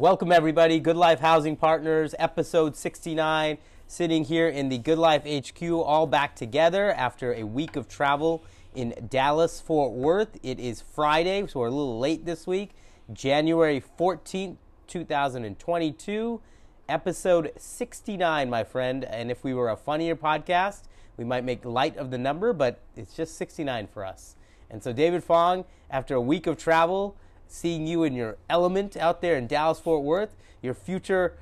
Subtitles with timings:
[0.00, 0.80] Welcome, everybody.
[0.80, 3.58] Good Life Housing Partners, episode 69.
[3.86, 8.42] Sitting here in the Good Life HQ, all back together after a week of travel
[8.74, 10.38] in Dallas, Fort Worth.
[10.42, 12.70] It is Friday, so we're a little late this week,
[13.12, 16.40] January 14th, 2022,
[16.88, 19.04] episode 69, my friend.
[19.04, 20.84] And if we were a funnier podcast,
[21.18, 24.36] we might make light of the number, but it's just 69 for us.
[24.70, 27.18] And so, David Fong, after a week of travel,
[27.50, 31.34] seeing you in your element out there in Dallas, Fort Worth, your future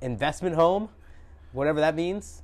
[0.00, 0.88] investment home,
[1.52, 2.42] whatever that means,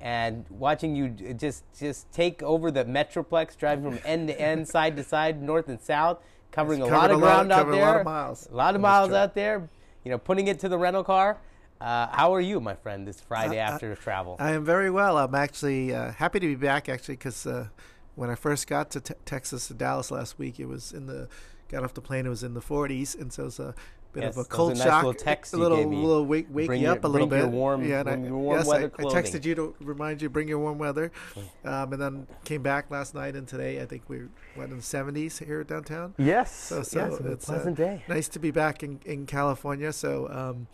[0.00, 4.96] and watching you just just take over the metroplex, driving from end to end, side
[4.96, 6.18] to side, north and south,
[6.52, 8.48] covering a lot of a ground out there, A lot of miles.
[8.50, 9.68] a lot of miles out there.
[10.04, 11.36] You know, putting it to the rental car.
[11.80, 14.36] Uh, how are you, my friend, this Friday Uh, after travel?
[14.38, 15.16] I am very well.
[15.18, 16.88] I'm actually uh, happy to be back.
[16.88, 17.68] Actually, because uh,
[18.16, 21.28] when I first got to te- Texas to Dallas last week, it was in the
[21.70, 22.26] got off the plane.
[22.26, 23.74] It was in the 40s, and so it was a
[24.12, 25.04] bit Yes, of a cold a nice shock.
[25.04, 25.96] little text a you little, gave me.
[25.98, 27.56] little wake, wake Bring you your- up a little bring your bit.
[27.56, 30.48] warm- yeah, I, your warm yes, weather I, I texted you to remind you bring
[30.48, 31.12] your warm weather,
[31.64, 33.80] um, and then came back last night and today.
[33.80, 34.22] I think we
[34.56, 36.14] went in the 70s here downtown.
[36.18, 38.02] yes, So, so yes, it was a it's uh, day.
[38.08, 39.92] Nice to be back in, in California.
[39.92, 40.66] So, um,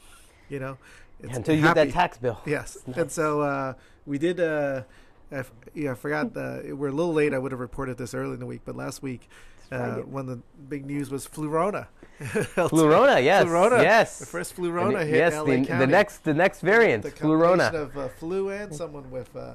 [0.48, 0.78] you know,
[1.20, 2.40] it's Until you get that tax bill.
[2.46, 2.96] Yes, Nice.
[2.96, 3.74] and so uh,
[4.06, 4.40] we did.
[4.40, 4.82] Uh,
[5.32, 6.36] I f- yeah, I forgot.
[6.36, 7.34] Uh, we're a little late.
[7.34, 9.28] I would have reported this early in the week, but last week,
[9.72, 10.02] uh, Friday.
[10.02, 11.88] one of the big news was Flurona.
[12.20, 13.82] Flurona, yes, Flurona.
[13.82, 14.18] yes.
[14.20, 15.78] The first And Flurona it- hit yes, LA the, County.
[15.78, 19.54] the next the next variant, the Flurona, of uh, flu and someone with uh,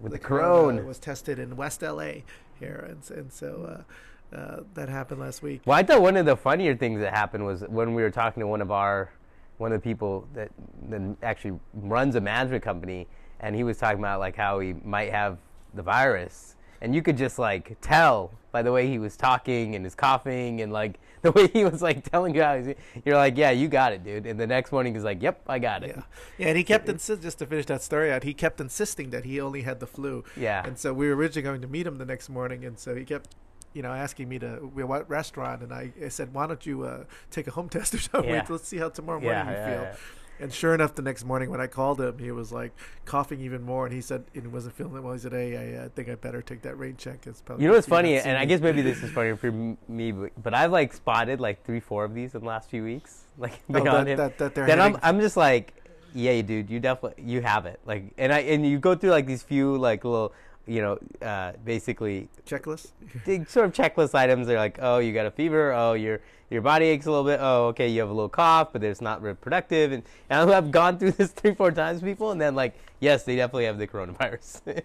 [0.00, 0.82] with the, corona corona.
[0.82, 2.12] was tested in West LA
[2.58, 3.84] here, and, and so
[4.32, 5.62] uh, uh, that happened last week.
[5.64, 8.40] Well, I thought one of the funnier things that happened was when we were talking
[8.40, 9.10] to one of our
[9.58, 10.50] one of the people that
[10.88, 13.06] that actually runs a management company,
[13.42, 15.38] and he was talking about like how he might have
[15.74, 19.84] the virus, and you could just like tell by the way he was talking and
[19.84, 23.38] his coughing and like the way he was like telling you how he's, you're like,
[23.38, 24.26] yeah, you got it, dude.
[24.26, 25.94] And the next morning he's like, yep, I got it.
[25.96, 26.02] Yeah,
[26.36, 28.24] yeah, and he kept insist just to finish that story out.
[28.24, 30.24] He kept insisting that he only had the flu.
[30.36, 30.66] Yeah.
[30.66, 33.04] and so we were originally going to meet him the next morning, and so he
[33.04, 33.34] kept,
[33.72, 36.82] you know, asking me to we- what restaurant, and I, I said, why don't you
[36.82, 38.28] uh, take a home test or something?
[38.28, 38.44] Yeah.
[38.48, 40.00] Let's see how tomorrow morning Yeah, you yeah, feel.
[40.42, 42.72] And sure enough, the next morning when I called him, he was like
[43.04, 45.12] coughing even more, and he said and he wasn't feeling it well.
[45.12, 47.68] He said, "Hey, I uh, think I better take that rain check." It's probably You
[47.70, 50.72] know what's funny, and I guess maybe this is funny for me, but, but I've
[50.72, 53.20] like spotted like three, four of these in the last few weeks.
[53.38, 54.16] Like Oh, that- him.
[54.18, 55.72] that- that they're I'm, I'm just like,
[56.12, 57.80] yeah, dude, you definitely you have it.
[57.86, 60.34] Like, and I and you go through like these few like little,
[60.66, 62.92] you know, uh, basically checklist.
[63.48, 64.46] sort of checklist items.
[64.46, 65.72] They're like, oh, you got a fever.
[65.72, 67.40] Oh, your your body aches a little bit.
[67.40, 69.92] Oh, okay, you have a little cough, but it's not reproductive.
[69.92, 73.36] And, and I've gone through this three, four times, people, and then like, yes, they
[73.36, 74.60] definitely have the coronavirus.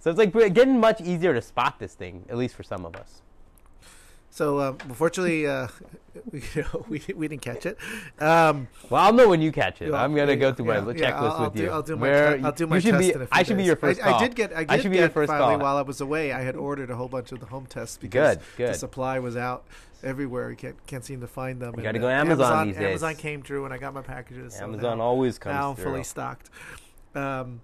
[0.00, 2.94] so it's like getting much easier to spot this thing, at least for some of
[2.96, 3.22] us.
[4.34, 5.68] So um, unfortunately, uh,
[6.32, 7.78] we, you know, we we didn't catch it.
[8.18, 9.94] Um, Well, I'll know when you catch it.
[9.94, 11.70] I'm gonna yeah, go through my yeah, li- yeah, checklist I'll- I'll with do- you.
[11.70, 13.62] I'll do my Where I'll do my test be, in a few I should be
[13.62, 14.14] your first I, call.
[14.14, 14.52] I did get.
[14.52, 15.58] I, did I should be get your first finally call.
[15.62, 16.32] while I was away.
[16.32, 19.36] I had ordered a whole bunch of the home tests because Good, the supply was
[19.36, 19.66] out
[20.02, 20.50] everywhere.
[20.50, 21.72] You can't can't seem to find them.
[21.76, 22.86] You gotta go uh, Amazon these days.
[23.04, 24.56] Amazon came through, and I got my packages.
[24.56, 25.84] so Amazon now- always comes now I'm through.
[25.84, 26.50] fully stocked.
[27.14, 27.60] Um,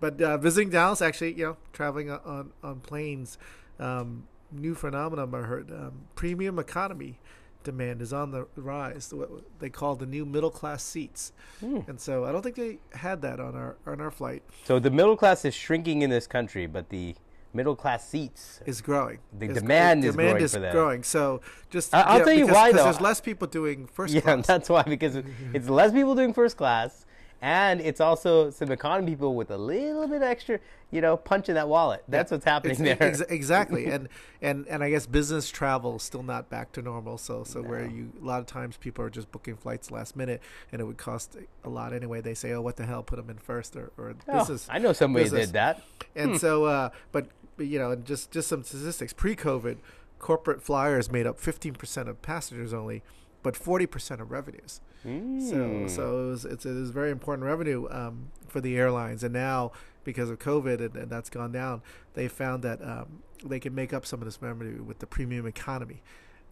[0.00, 3.36] but uh, visiting Dallas, actually, you know, traveling on on, on planes,
[3.78, 4.24] um,
[4.54, 5.70] new phenomenon I heard.
[5.70, 7.18] Um, premium economy
[7.62, 9.12] demand is on the rise.
[9.12, 11.80] What they call the new middle class seats, Hmm.
[11.88, 14.42] and so I don't think they had that on our on our flight.
[14.64, 17.14] So the middle class is shrinking in this country, but the
[17.52, 18.60] middle class seats.
[18.66, 19.18] Is growing.
[19.38, 20.72] The demand is demand growing is for that.
[20.72, 21.02] growing.
[21.04, 22.84] So just I- I'll yeah, tell you because- why, though.
[22.84, 24.46] There's less people doing first Yeah, class.
[24.46, 25.16] that's why because
[25.52, 27.06] it's less people doing first class,
[27.42, 30.58] and it's also some economy people with a little bit extra,
[30.90, 32.02] you know, punch in that wallet.
[32.08, 32.96] That's what's happening there.
[33.02, 34.08] ex- exactly, and
[34.40, 37.18] and and I guess business travel is still not back to normal.
[37.18, 40.40] So so where you a lot of times people are just booking flights last minute,
[40.72, 42.20] and it would cost a lot anyway.
[42.20, 44.66] They say, oh, what the hell, put them in first, or or Oh, business.
[44.70, 45.46] I know somebody business.
[45.46, 45.82] did that.
[46.16, 47.26] And so, uh, but,
[47.58, 49.12] you know, and just just some statistics.
[49.12, 49.76] Pre-COVID,
[50.18, 53.02] corporate flyers made up 15% of passengers only,
[53.44, 54.80] but 40% of revenues.
[55.04, 55.88] So Mm.
[55.90, 59.70] so it was it's, it was very important revenue um, for the airlines, and now
[60.02, 61.82] because of COVID and, and that's gone down,
[62.14, 65.46] they found that um, they can make up some of this revenue with the premium
[65.46, 66.02] economy.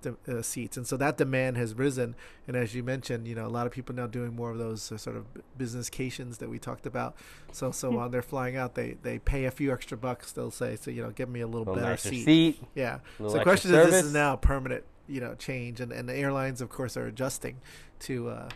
[0.02, 2.16] The, uh, seats and so that demand has risen
[2.48, 4.90] and as you mentioned you know a lot of people now doing more of those
[4.90, 7.14] uh, sort of business cations that we talked about
[7.52, 7.94] so so Hmm.
[7.98, 11.04] while they're flying out they they pay a few extra bucks they'll say so you
[11.04, 12.60] know give me a little, little better seat, seat.
[12.74, 16.14] yeah so the question is this is now permanent you know change and and the
[16.14, 17.56] airlines of course are adjusting
[18.00, 18.48] to uh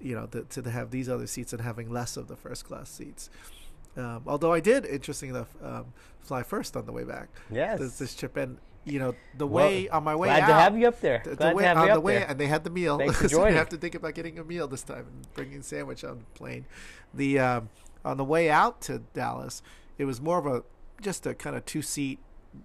[0.00, 2.88] you know the, to have these other seats and having less of the first class
[2.90, 3.30] seats
[3.96, 5.86] um, although I did, interesting enough, um,
[6.20, 7.28] fly first on the way back.
[7.50, 7.78] Yes.
[7.80, 10.52] This, this trip, and you know, the Well, way on my way Glad out, to
[10.52, 11.22] have you up there.
[11.24, 12.26] the, the Glad way, to have on you the up way, there.
[12.28, 12.98] and they had the meal.
[12.98, 13.56] Thanks for so you joining.
[13.56, 16.66] have to think about getting a meal this time and bringing sandwich on the plane.
[17.14, 17.68] The um,
[18.04, 19.62] on the way out to Dallas,
[19.96, 20.62] it was more of a
[21.00, 22.18] just a kind of two seat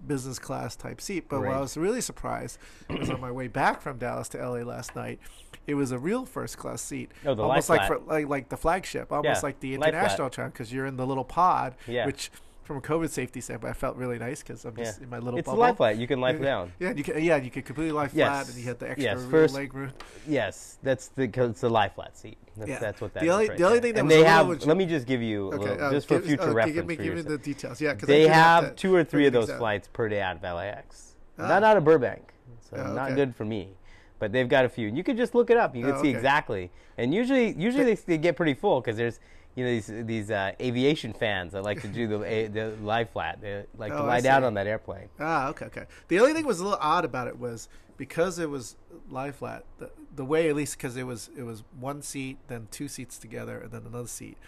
[0.06, 1.28] business class type seat.
[1.28, 2.58] But what I was really surprised
[2.90, 5.20] was on my way back from Dallas to LA last night.
[5.66, 8.56] It was a real first class seat, Oh, the almost like for, like like the
[8.56, 12.06] flagship, almost Yeah, like the international channel because you're in the little pod, Yeah.
[12.06, 12.30] which
[12.72, 15.04] from a COVID safety standpoint, I felt really nice because I'm just Yeah.
[15.04, 15.60] in my little It's bubble.
[15.60, 15.96] lie flat.
[15.98, 16.72] You can lie down.
[16.78, 17.22] Yeah, you can.
[17.22, 18.28] Yeah, you could completely lie Yes.
[18.28, 19.92] flat, and you had the extra Yes, first- leg room.
[20.26, 22.38] Yes, that's the cause it's a lie flat seat.
[22.56, 22.78] That's, Yeah.
[22.78, 24.48] that's what that The is only- right the only thing that and was they have.
[24.66, 26.74] let me just give you a Okay, little, uh, just for give, future okay, reference.
[26.76, 27.80] Give me, give me the details.
[27.80, 31.14] Yeah, because They have two or three of those flights per day out of LAX.
[31.38, 31.48] Ah.
[31.48, 33.74] Not out of Burbank, so Oh, not good for me.
[34.18, 34.88] But they've got a few.
[34.88, 35.74] You could just look it up.
[35.74, 36.16] You can Oh, see okay.
[36.16, 36.70] exactly.
[36.96, 39.18] And usually, usually they, they get pretty full because there's
[39.54, 43.04] you know these these uh, aviation fans that like to do the a, the lie
[43.04, 43.40] flat.
[43.40, 45.08] They like to Oh, I lie down on that airplane.
[45.20, 45.84] Ah, okay, okay.
[46.08, 48.76] The only thing that was a little odd about it was because it was
[49.10, 49.64] lie flat.
[49.78, 53.18] The, the way, at least, because it was it was one seat, then two seats
[53.18, 54.38] together, and then another seat,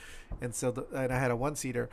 [0.41, 1.89] and so the, and I had a one seater.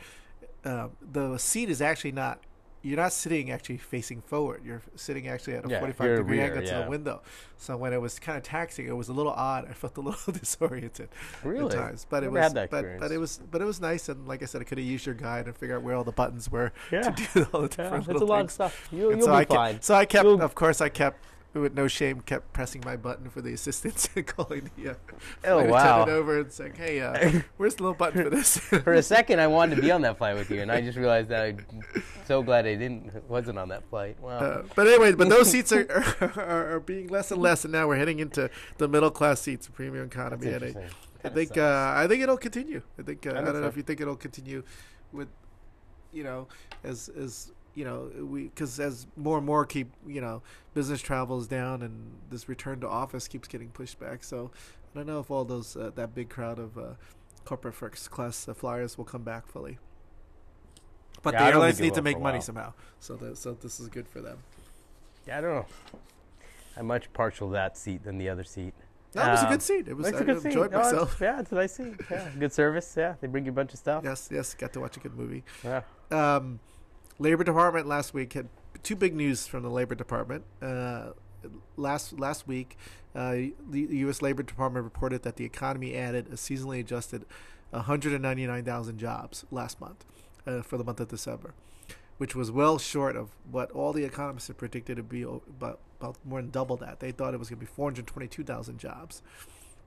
[0.64, 2.40] Um, the seat is actually not.
[2.84, 4.62] You're not sitting actually facing forward.
[4.64, 6.82] You're sitting actually at a Yeah, 45 degree rear, angle to yeah.
[6.82, 7.22] the window.
[7.56, 9.66] So when it was kind of taxing, it was a little odd.
[9.70, 11.08] I felt a little disoriented
[11.44, 11.66] Really?
[11.66, 12.06] at times.
[12.10, 14.26] But Never it was had that but, but it was but it was nice and
[14.26, 16.10] like I said, I could have used your guide and figure out where all the
[16.12, 17.02] buttons were Yeah.
[17.02, 18.06] to do all the different.
[18.06, 18.88] Yeah, it's a lot of stuff.
[18.90, 19.72] You, you'll so be I fine.
[19.74, 22.96] kept, so I kept, You'll- of course, I kept with no shame, kept pressing my
[22.96, 24.94] button for the assistance and calling the uh,
[25.44, 26.06] Oh, wow.
[26.06, 29.46] over and saying, "Hey, uh, where's the little button for this?" For a second, I
[29.46, 31.66] wanted to be on that flight with you, and I just realized that I'm
[32.26, 34.18] so glad I didn't wasn't on that flight.
[34.20, 34.38] Wow.
[34.38, 35.86] Uh, but anyway, but those seats are,
[36.20, 39.68] are, are being less and less, and now we're heading into the middle class seats,
[39.68, 40.48] premium economy.
[40.48, 40.74] And I.
[41.24, 42.82] I think uh, I think it'll continue.
[42.98, 43.66] I think uh, I, don't know so.
[43.66, 44.64] if you think it'll continue
[45.12, 45.28] with,
[46.12, 46.48] you know,
[46.82, 50.42] as as you know, we because as more and more keep you know
[50.74, 54.22] business travels down and this return to office keeps getting pushed back.
[54.24, 54.50] So
[54.94, 56.82] I don't know if all those uh, that big crowd of uh,
[57.44, 59.78] corporate first class uh, flyers will come back fully.
[61.22, 62.72] But Yeah, the airlines need to make money somehow.
[63.00, 64.38] So that, so this is good for them.
[65.26, 65.66] Yeah, I don't know.
[66.76, 68.74] I'm much partial to that seat than the other seat.
[69.12, 69.88] That was a Um, good seat.
[69.88, 70.08] It was.
[70.08, 70.48] It's a good seat.
[70.48, 71.18] enjoyed No, it's- myself.
[71.20, 71.94] yeah, it's a nice seat.
[72.10, 72.94] Yeah, good service.
[72.96, 74.02] Yeah, they bring you a bunch of stuff.
[74.04, 75.44] Yes, yes, got to watch a good movie.
[75.62, 75.82] Yeah.
[76.10, 76.60] Um,
[77.18, 78.48] Labor Department last week had
[78.82, 80.44] two big news from the Labor Department.
[80.60, 81.10] Uh,
[81.76, 82.76] last last week,
[83.14, 83.32] uh,
[83.68, 84.22] the U.S.
[84.22, 87.24] Labor Department reported that the economy added a seasonally adjusted
[87.70, 90.04] 199,000 jobs last month
[90.46, 91.54] uh, for the month of December,
[92.18, 96.16] which was well short of what all the economists had predicted to be about, about
[96.24, 97.00] more than double that.
[97.00, 99.22] They thought it was going to be 422,000 jobs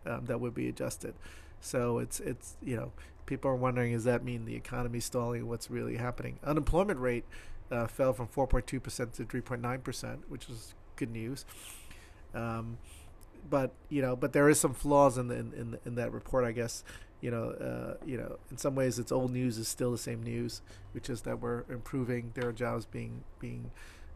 [0.06, 1.13] um, that would be adjusted.
[1.62, 2.92] So it's it's you know
[3.25, 5.48] people are wondering does that mean the economy stalling?
[5.48, 6.39] What's really happening?
[6.44, 7.25] Unemployment rate
[7.72, 11.45] uh, fell from 4.2 percent to 3.9 percent, which is good news.
[12.33, 12.77] Um,
[13.50, 16.45] but you know, but there is some flaws in the, in in, in that report,
[16.45, 16.83] I guess.
[17.22, 20.22] You know, uh, you know, in some ways, it's old news is still the same
[20.22, 20.62] news,
[20.92, 22.31] which is that we're improving.
[22.36, 23.72] There are jobs being being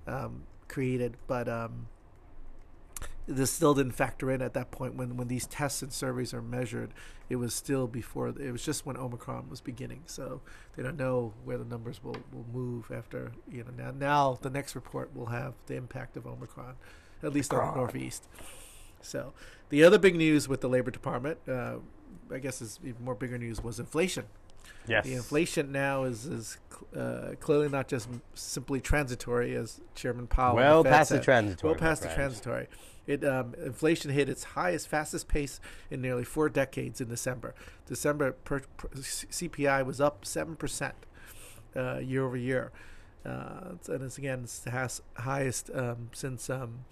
[0.06, 1.88] um, created, but um,
[3.30, 6.42] this still didn't factor in at that point when when these tests and surveys are
[6.42, 6.94] measured.
[7.30, 8.30] It was still before.
[8.30, 10.42] It was just when Omicron was beginning, so
[10.76, 13.32] they don't know where the numbers will, will move after.
[13.50, 16.76] You know, now now the next report will have the impact of Omicron,
[17.22, 18.28] at least on the Northeast.
[19.02, 19.34] So
[19.70, 21.76] the other big news with the Labor Department, uh,
[22.34, 24.26] I guess, is even more bigger news was inflation.
[24.88, 25.06] Yes.
[25.06, 26.58] The inflation now is is
[26.96, 30.52] uh, clearly not just simply transitory, as Chairman Powell.
[30.52, 31.72] of the Well Fed past the transitory.
[31.72, 32.18] Well past the friend.
[32.18, 32.68] transitory.
[33.10, 35.60] It um, inflation hit its highest, fastest pace
[35.90, 37.56] in nearly four decades in December.
[37.88, 40.94] December per, per, CPI was up seven percent
[41.76, 42.72] uh, year over year,
[43.26, 46.86] uh, and it's again it's the has, highest um, since um,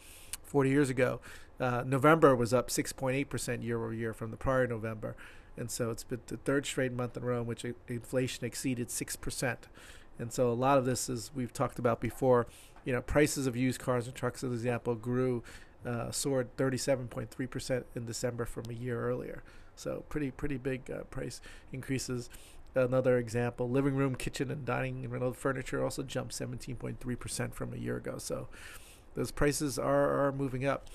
[0.44, 1.20] forty years ago.
[1.60, 5.16] Uh, November was up six point eight percent year over year from the prior November,
[5.58, 9.68] and so it's been the third straight month in in which inflation exceeded six percent.
[10.20, 12.48] And so a lot of this is we've talked about before.
[12.86, 15.44] You know, prices of used cars and trucks, as an example, grew
[15.86, 19.44] uh, soared 37.3% in December from a year earlier.
[19.76, 22.30] So pretty pretty big uh, price increases.
[22.76, 27.78] Another example: living room, kitchen, and dining and rental furniture also jumped 17.3% from a
[27.78, 28.18] year ago.
[28.18, 28.48] So
[29.16, 30.88] those prices are, are moving up.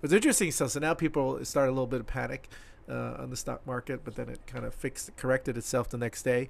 [0.00, 2.48] What's interesting, so so now people start a little bit of panic
[2.88, 6.22] uh, on the stock market, but then it kind of fixed corrected itself the next
[6.22, 6.48] day.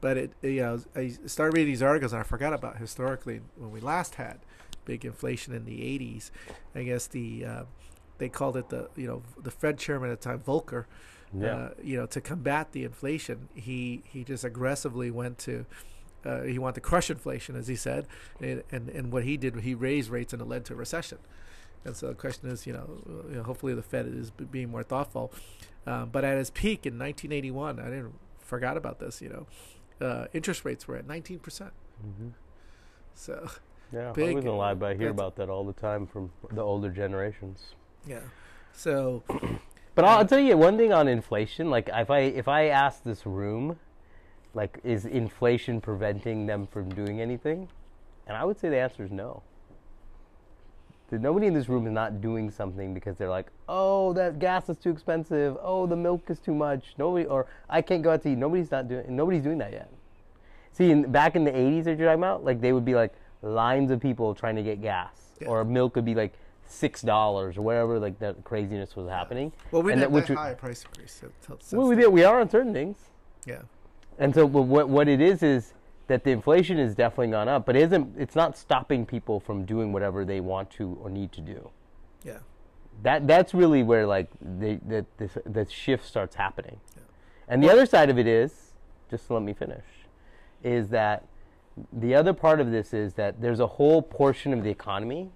[0.00, 3.70] But it, you know, I started reading these articles and I forgot about historically when
[3.70, 4.40] we last had
[4.84, 6.30] big inflation in the 80s.
[6.74, 7.62] I guess the uh,
[8.18, 10.86] they called it the you know the Fed chairman at the time Volcker.
[11.34, 11.54] Yeah.
[11.54, 15.66] Uh, you know to combat the inflation, he he just aggressively went to
[16.24, 18.06] uh, he wanted to crush inflation, as he said,
[18.40, 21.18] and, and and what he did, he raised rates and it led to a recession.
[21.84, 24.44] And so the question is, you know, uh, you know hopefully the Fed is b-
[24.44, 25.32] being more thoughtful.
[25.86, 29.20] Um, but at its peak in 1981, I didn't forgot about this.
[29.20, 29.28] You
[30.00, 31.72] know, uh, interest rates were at 19 percent.
[32.06, 32.28] Mm-hmm.
[33.14, 33.48] So
[33.92, 36.62] Yeah, I Big- wasn't alive, but I hear about that all the time from the
[36.62, 37.74] older generations.
[38.06, 38.20] yeah,
[38.72, 39.22] so
[39.94, 41.68] But I'll, I'll tell you one thing on inflation.
[41.68, 43.78] Like if I if I ask this room,
[44.54, 47.68] like is inflation preventing them from doing anything?
[48.26, 49.42] And I would say the answer is no.
[51.20, 54.78] Nobody in this room is not doing something because they're like, oh, that gas is
[54.78, 55.56] too expensive.
[55.60, 56.94] Oh, the milk is too much.
[56.98, 58.38] Nobody, or I can't go out to eat.
[58.38, 59.04] Nobody's not doing.
[59.14, 59.90] Nobody's doing that yet.
[60.72, 63.12] See, in, back in the '80s that you're talking about, like they would be like
[63.42, 65.48] lines of people trying to get gas, Yeah.
[65.48, 66.32] or milk would be like
[66.66, 67.98] six dollars or whatever.
[67.98, 69.52] Like that craziness was happening.
[69.70, 71.22] well, we And didn't that- that high price increase.
[71.72, 72.96] well, we, did, we are on certain things.
[73.44, 73.58] Yeah,
[74.18, 75.74] And so, but what what it is is
[76.12, 78.14] that the inflation is definitely gone up, but it isn't.
[78.18, 81.70] It's not stopping people from doing whatever they want to or need to do.
[82.22, 82.40] yeah,
[83.02, 86.80] That that's really where like the the this, the shift starts happening.
[86.94, 87.02] Yeah.
[87.48, 88.74] And the other side of it is,
[89.10, 89.86] just let me finish,
[90.62, 91.24] is that
[91.90, 95.30] the other part of this is that there's a whole portion of the economy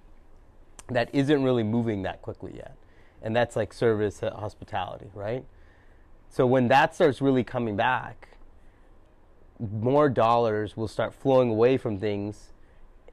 [0.88, 2.76] that isn't really moving that quickly yet,
[3.22, 5.46] and that's like service, uh, hospitality, right?
[6.28, 8.35] So when that starts really coming back,
[9.58, 12.52] more dollars will start flowing away from things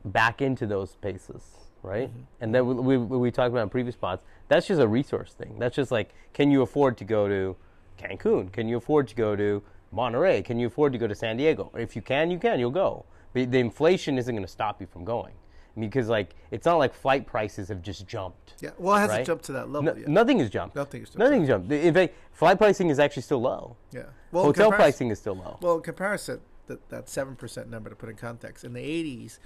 [0.05, 1.41] back into those spaces,
[1.81, 2.09] right?
[2.09, 2.21] Mm-hmm.
[2.41, 4.23] And then we, we, we talked about in previous spots.
[4.47, 5.57] That's just a resource thing.
[5.59, 7.55] That's just like, can you afford to go to
[7.97, 8.51] Cancun?
[8.51, 10.41] Can you afford to go to Monterey?
[10.41, 11.71] Can you afford to go to San Diego?
[11.75, 12.59] If you can, you can.
[12.59, 13.05] You'll go.
[13.33, 15.33] But the inflation isn't going to stop you from going
[15.79, 18.53] because like it's not like flight prices have just jumped.
[18.61, 18.71] yeah.
[18.77, 19.25] Well, it hasn't Right?
[19.25, 20.07] jumped to that level No- yet.
[20.07, 20.75] Nothing has jumped.
[20.75, 21.19] Nothing has jumped.
[21.19, 21.71] Nothing's jumped.
[21.71, 23.75] In fact, flight pricing is actually still low.
[23.91, 24.03] Yeah.
[24.31, 25.57] Well, Hotel pricing is still low.
[25.61, 29.39] Well, in comparison, that that seven percent number to put in context, in the '80s,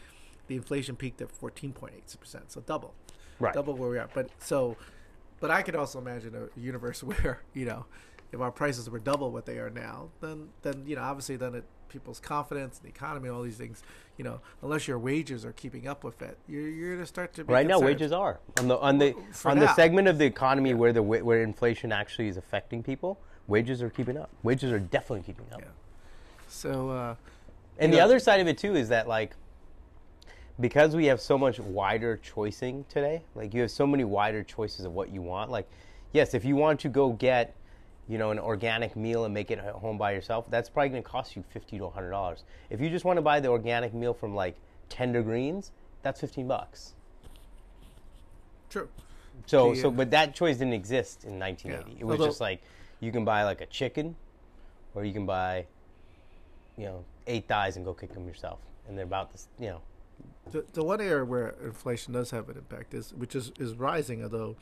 [0.48, 2.94] the inflation peaked at fourteen point eight percent, so double,
[3.40, 3.54] Right.
[3.54, 4.10] double where we are.
[4.14, 4.76] But so,
[5.40, 7.86] but I could also imagine a universe where you know,
[8.34, 11.56] if our prices were double what they are now, then then you know, obviously, then
[11.56, 13.84] it people's confidence, the economy, all these things,
[14.18, 17.44] you know, unless your wages are keeping up with it, you're you're gonna start to
[17.44, 20.26] be Right now, wages are on the on the for on the segment of the
[20.26, 23.20] economy where the where inflation actually is affecting people.
[23.48, 24.30] Wages are keeping up.
[24.44, 25.62] Wages are definitely keeping up.
[25.62, 25.68] Yeah.
[26.50, 27.16] So, uh,
[27.78, 29.36] And the know- other side of it too is that like
[30.60, 34.86] because we have so much wider choicing today, like you have so many wider choices
[34.86, 35.52] of what you want.
[35.52, 35.70] Like,
[36.14, 37.54] yes, if you want to go get,
[38.08, 41.04] you know, an organic meal and make it at home by yourself, that's probably going
[41.04, 42.44] to cost you fifty to hundred dollars.
[42.70, 44.56] If you just want to buy the organic meal from like
[44.90, 45.72] Tender Greens,
[46.04, 46.94] that's fifteen bucks.
[48.70, 48.88] true.
[49.46, 51.92] So, The, so, uh, but that choice didn't exist in 1980.
[51.94, 52.00] Yeah.
[52.02, 52.62] It was Although- just like
[53.00, 54.16] you can buy like a chicken,
[54.96, 55.66] or you can buy,
[56.78, 59.82] you know, eight thighs and go cook them yourself, and they're about this, you know.
[60.52, 64.24] The, the one area where inflation does have an impact is, which is, is rising,
[64.24, 64.56] although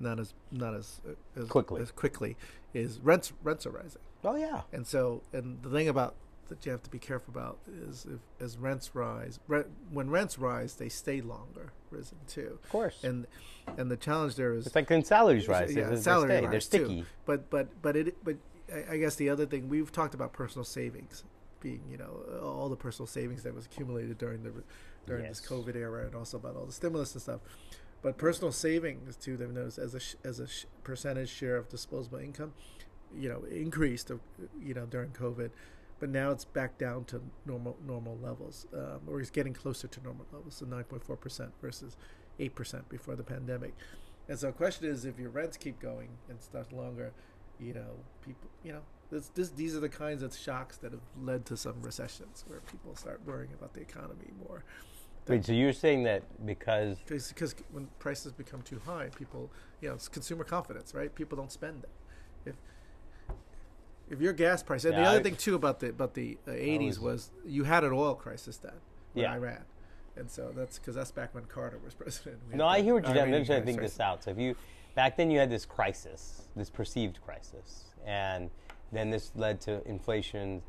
[0.00, 1.80] not as not as, uh, as Quickly.
[1.82, 2.36] as quickly,
[2.72, 4.62] is rents rents are rising, Oh yeah.
[4.72, 6.14] and so and the thing about
[6.48, 7.58] that you have to be careful about
[7.88, 12.68] is if as rents rise, rent, when rents rise, they stay longer risen too, Of
[12.70, 13.02] course.
[13.02, 13.26] and
[13.78, 15.74] and the challenge there is it's like when salaries rise.
[15.74, 16.42] yeah, they, they stay.
[16.42, 16.84] rise They're too.
[16.86, 17.04] sticky.
[17.24, 18.36] But but but it but
[18.72, 21.24] I, I guess the other thing we've talked about personal savings
[21.60, 24.52] being you know all the personal savings that was accumulated during the
[25.06, 27.40] during this COVID era and also about all the stimulus and stuff.
[28.04, 31.70] But personal savings too, they've noticed as a sh- as a sh- percentage share of
[31.70, 32.52] disposable income,
[33.16, 34.16] you know, increased uh,
[34.62, 35.50] you know during COVID.
[36.00, 40.02] But now it's back down to normal normal levels, um, or it's getting closer to
[40.02, 41.96] normal levels, so 9.4 percent versus
[42.38, 43.72] 8 percent before the pandemic.
[44.28, 47.12] And so the question is, if your rents keep going and stuff longer,
[47.58, 51.00] you know, people, you know, this, this, these are the kinds of shocks that have
[51.22, 54.62] led to some recessions where people start worrying about the economy more.
[55.26, 59.50] Wait, so you're saying that because Because when prices become too high, people,
[59.80, 61.14] you know, it's consumer confidence, right?
[61.14, 61.86] People don't spend.
[62.44, 62.56] If
[64.10, 66.50] if your gas price, and the other I- thing too about the about the uh,
[66.50, 68.74] 80s was you had an oil crisis then
[69.14, 69.32] in Yeah.
[69.32, 69.64] Iran.
[70.16, 72.38] And so that's because that's back when Carter was president.
[72.54, 73.34] No, I hear what you're saying.
[73.34, 74.22] I'm trying to think this out.
[74.24, 74.54] So if you
[74.94, 78.50] back then you had this crisis, this perceived crisis, and
[78.92, 80.62] then this led to inflation.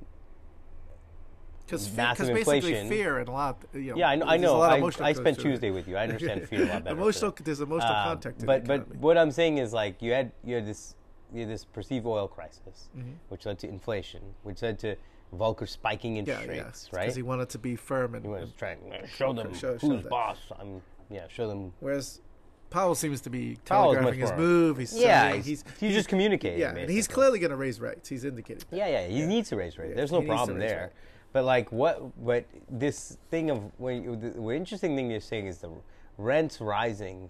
[1.66, 2.90] Because massive basically inflation.
[2.90, 3.98] fear and a lot, you know.
[3.98, 4.26] Yeah, I know.
[4.28, 4.58] I know.
[4.60, 5.40] lot of I, I spent.
[5.40, 5.98] Tuesday with you.
[5.98, 6.96] I understand fear a lot better.
[6.96, 8.46] emotional, so- there's emotional Uh, contact.
[8.46, 8.98] but but economy.
[9.00, 10.96] what I'm saying is like you had you had this
[11.34, 13.10] you had this perceived oil crisis, Mm-hmm.
[13.30, 14.96] which led to inflation, which led to
[15.36, 17.02] Volcker spiking interest yeah, rates, because right?
[17.02, 19.88] Because he wanted to be firm and, He was trying to show them Show- show
[19.88, 20.10] who's that.
[20.10, 20.38] boss.
[20.60, 21.74] I'm yeah, show them.
[21.80, 22.22] whereas
[22.70, 24.78] Powell seems to be telegraphing his move.
[24.78, 26.60] He's Yeah, saying- he's, he's, just communicating.
[26.60, 28.08] yeah, and he's clearly going to raise rates.
[28.10, 28.66] He's indicated.
[28.70, 28.76] that.
[28.78, 29.90] Yeah, yeah, he needs to raise rates.
[29.92, 30.92] Yeah, There's no problem there.
[31.36, 35.48] But like what what this thing of when you, the, the interesting thing you're saying
[35.48, 35.70] is the
[36.18, 37.30] rents rising,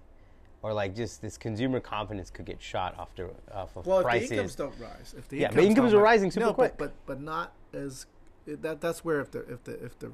[0.62, 4.26] or like just this consumer confidence could get shot off, to, off of Well, prices.
[4.26, 6.46] if the incomes don't rise, if the Yeah, but incomes don't are ri- rising super
[6.46, 6.78] no, quick.
[6.78, 8.06] but, but but not as
[8.46, 8.80] that.
[8.80, 10.12] That's where if the if the if the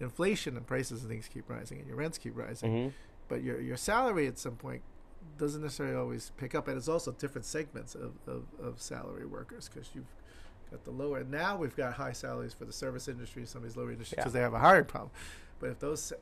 [0.00, 2.92] inflation and prices and things keep rising and your rents keep rising, Mhm.
[3.28, 4.82] but your your salary at some point
[5.38, 9.68] doesn't necessarily always pick up, and it's also different segments of of, of salary workers
[9.72, 10.12] because you've
[10.70, 11.24] got the lower.
[11.24, 14.22] Now we've got high salaries for the service industry, some of these lower industries Yeah.
[14.22, 15.10] because they have a hiring problem.
[15.58, 16.12] But if those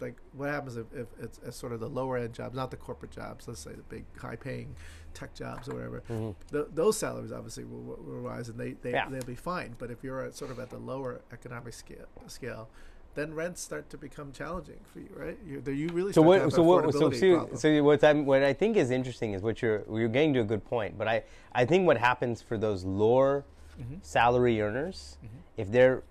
[0.00, 2.76] like what happens if, if it's, it's sort of the lower end jobs, not the
[2.76, 4.74] corporate jobs, let's say the big high paying
[5.14, 6.34] tech jobs or whatever, Mhm.
[6.52, 9.08] th- those salaries obviously will, will, rise and they, they, Yeah.
[9.08, 9.74] they'll be fine.
[9.78, 12.68] But if you're at, sort of at the lower economic scale, scale
[13.14, 15.38] then rents start to become challenging for you, right?
[15.44, 16.52] You, you really So what?
[16.52, 16.92] So what?
[16.94, 20.34] So, see, so what I'm what I think is interesting is what you're you're getting
[20.34, 20.96] to a good point.
[20.96, 23.44] But I I think what happens for those lower
[23.80, 23.94] Mm-hmm.
[24.02, 25.18] salary earners,
[25.56, 26.02] if their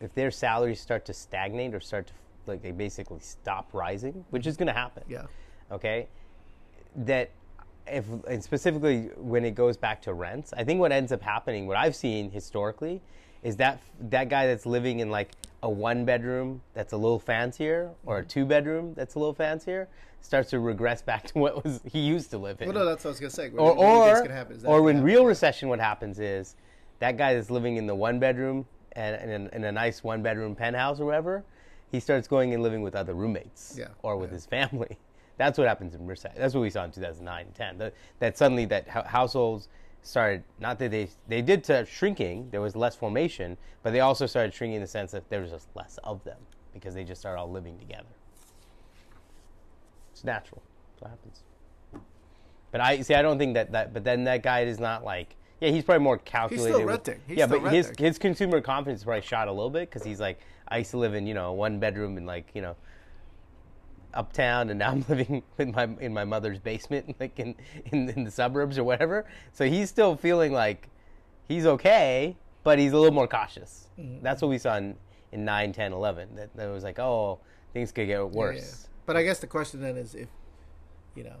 [0.00, 2.12] if their salaries start to stagnate or start to
[2.46, 5.02] like they basically stop rising, which is going to happen.
[5.08, 5.22] yeah.
[5.72, 6.06] Okay,
[6.96, 7.30] that
[7.86, 11.66] if and specifically when it goes back to rents, I think what ends up happening,
[11.66, 13.00] what I've seen historically,
[13.42, 15.32] is that that guy that's living in like
[15.62, 18.28] a one bedroom that's a little fancier or a Mm-hmm.
[18.28, 19.88] two bedroom that's a little fancier
[20.20, 22.68] starts to regress back to what was he used to live in.
[22.68, 23.48] Well, no, that's what I was going to say.
[23.56, 24.56] or you or, gonna happen?
[24.56, 25.06] Is that or gonna when happen?
[25.06, 26.54] real recession, what happens is
[27.00, 30.54] that guy that's living in the one bedroom and, in, in a nice one bedroom
[30.54, 31.44] penthouse or whatever,
[31.90, 34.34] he starts going and living with other roommates Yeah, or with yeah.
[34.34, 34.98] his family.
[35.38, 36.38] That's what happens in recession.
[36.38, 37.78] That's what we saw in 2009 and 10.
[37.78, 39.68] That, that suddenly that households
[40.02, 42.48] started not that they they did start shrinking.
[42.50, 45.50] There was less formation, but they also started shrinking in the sense that there was
[45.50, 46.38] just less of them
[46.72, 48.08] because they just started all living together.
[50.12, 50.62] It's natural.
[50.92, 51.42] That's what happens.
[52.72, 53.14] But I see.
[53.14, 53.94] I don't think that that.
[53.94, 55.36] But then that guy is not like.
[55.60, 56.76] Yeah, he's probably more calculated.
[56.78, 57.20] with- renting.
[57.26, 58.06] He's yeah, still but his renting.
[58.06, 61.14] his consumer confidence probably shot a little bit because he's like, I used to live
[61.14, 62.76] in you know one bedroom in like you know
[64.14, 67.54] uptown, and now I'm living in my in my mother's basement, like in
[67.86, 69.26] in, in the suburbs or whatever.
[69.52, 70.88] So he's still feeling like
[71.48, 73.88] he's okay, but he's a little more cautious.
[73.98, 74.22] Mm-hmm.
[74.22, 74.94] That's what we saw in,
[75.32, 76.36] in 9, 10, 11.
[76.36, 77.40] That, that was like, oh,
[77.72, 78.82] things could get worse.
[78.84, 78.88] yeah.
[79.06, 80.28] But I guess the question then is if,
[81.14, 81.36] you know,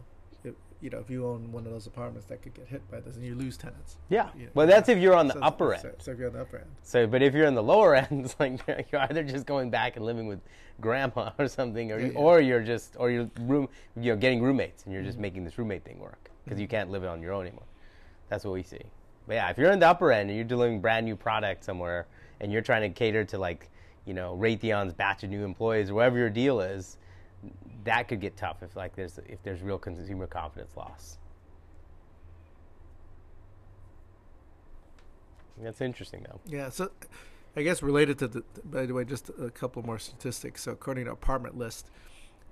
[0.80, 3.16] you know, if you own one of those apartments that could get hit by this
[3.16, 3.96] and you lose tenants.
[4.08, 4.28] Yeah.
[4.36, 5.82] You know, Well, that's if you're on the so- upper end.
[5.98, 6.66] So if you're on the upper end.
[6.82, 8.60] So, but if you're on the lower end, it's like
[8.92, 10.40] you're, either just going back and living with
[10.80, 12.18] grandma or something, or Yeah, you, yeah.
[12.18, 15.08] or you're just or you're room, you know, getting roommates, and you're Mm-hmm.
[15.08, 17.64] just making this roommate thing work because you can't live it on your own anymore.
[18.28, 18.80] That's what we see.
[19.26, 22.06] But yeah, if you're in the upper end and you're delivering brand new product somewhere,
[22.40, 23.68] and you're trying to cater to like,
[24.06, 26.98] you know, Raytheon's batch of new employees or whatever your deal is,
[27.84, 31.18] that could get tough if like there's if there's real consumer confidence loss.
[35.60, 36.40] That's interesting though.
[36.46, 36.70] Yeah.
[36.70, 36.90] So
[37.56, 40.62] I guess related to the, by the way, just a couple more statistics.
[40.62, 41.90] So according to Apartment List,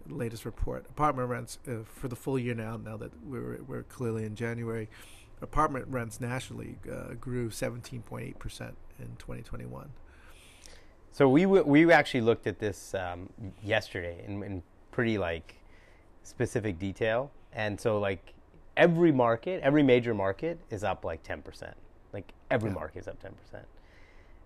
[0.09, 4.25] latest report, apartment rents uh, for the full year now, now that we're, we're clearly
[4.25, 4.89] in January,
[5.43, 8.33] apartment rents nationally uh, grew 17.8%
[8.99, 9.91] in 2021.
[11.13, 13.31] So we w- we actually looked at this um,
[13.63, 14.63] yesterday in, in
[14.97, 15.57] pretty like
[16.23, 18.33] specific detail, and so like
[18.79, 21.77] every market, every major market is up like ten percent.
[22.15, 22.77] Like every Yeah.
[22.77, 23.67] market is up ten percent.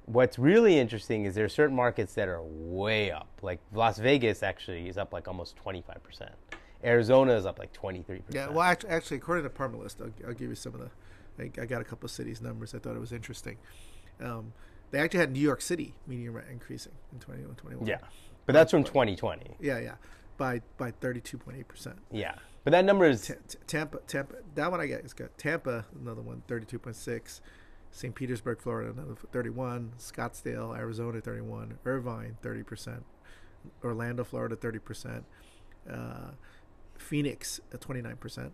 [0.07, 3.29] What's really interesting is there are certain markets that are way up.
[3.43, 6.33] Like Las Vegas actually is up like almost twenty five percent.
[6.83, 8.23] Arizona is up like 23%.
[8.31, 10.91] Yeah, well, actually, actually according to Apartment List, I'll, I'll give you some of the.
[11.39, 12.75] I, I got a couple of cities numbers.
[12.75, 13.59] I thought it was interesting.
[14.19, 14.55] Um,
[14.91, 17.87] they actually had New York City median rent increasing in 2021.
[17.87, 17.99] Yeah,
[18.47, 19.55] but that's from twenty twenty.
[19.61, 19.95] yeah, yeah,
[20.41, 21.99] by by 32.8 percent.
[22.11, 24.37] Yeah, but that number is T- T- Tampa, Tampa.
[24.55, 25.29] That one I get is good.
[25.37, 27.41] Tampa, another one, 32.6.
[27.93, 28.15] St.
[28.15, 29.93] Petersburg, Florida, another 31.
[29.99, 31.79] Scottsdale, Arizona, 31.
[31.85, 33.05] Irvine, 30 percent.
[33.85, 35.25] Orlando, Florida, 30 percent.
[35.89, 36.31] Uh,
[36.99, 38.53] Phoenix, at 29 percent.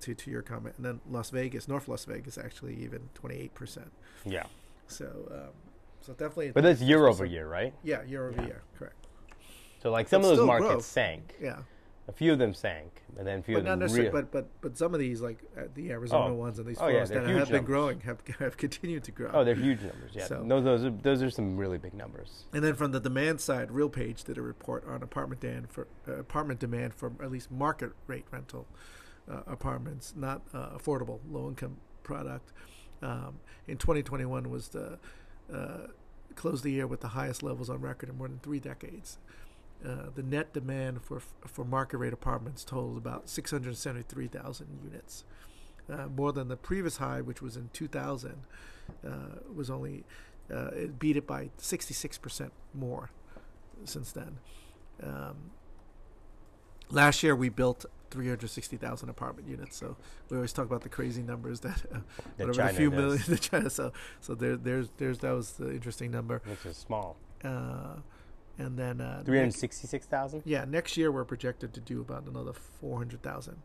[0.00, 3.92] To to your comment, and then Las Vegas, North Las Vegas, actually even 28 percent.
[4.24, 4.44] yeah,
[4.86, 5.52] So, um,
[6.00, 6.52] so definitely.
[6.52, 7.74] but that's year over year, right?
[7.82, 8.46] Yeah, year over Yeah.
[8.46, 8.99] year, correct.
[9.82, 10.84] So like some But of those markets growth.
[10.84, 11.34] sank.
[11.40, 11.58] Yeah,
[12.08, 14.10] A few of them sank, and then a few but of not them necessarily.
[14.10, 14.22] real.
[14.22, 16.34] But but but some of these, like uh, the Arizona Oh.
[16.34, 19.30] ones and these Oh, yeah, that have been growing, have have continued to grow.
[19.32, 20.12] oh, they're huge numbers.
[20.12, 22.44] Yeah, So- those those are, those are some really big numbers.
[22.52, 26.14] And then from the demand side, RealPage did a report on apartment demand for uh,
[26.18, 28.66] apartment demand for at least market rate rental
[29.30, 32.52] uh, apartments, not uh, affordable low income product.
[33.02, 34.98] Um, in 2021 was the
[35.50, 35.86] uh,
[36.34, 39.16] closed the year with the highest levels on record in more than three decades.
[39.86, 45.24] Uh, the net demand for for market rate apartments totaled about 673,000 units,
[45.90, 48.34] uh, more than the previous high, which was in 2000,
[49.02, 49.08] uh,
[49.54, 50.04] was only
[50.52, 53.10] uh, it beat it by 66% more
[53.84, 54.38] since then.
[55.02, 55.52] Um,
[56.90, 59.76] last year we built 360,000 apartment units.
[59.76, 59.96] So
[60.28, 61.98] we always talk about the crazy numbers that uh,
[62.36, 63.70] whatever China the few million that China.
[63.70, 66.42] So so there there's there's that was the interesting number.
[66.46, 67.16] Which is small.
[67.42, 67.96] Uh,
[68.60, 70.42] and then uh, Three hundred sixty-six thousand.
[70.44, 73.56] yeah, next year we're projected to do about another 400,000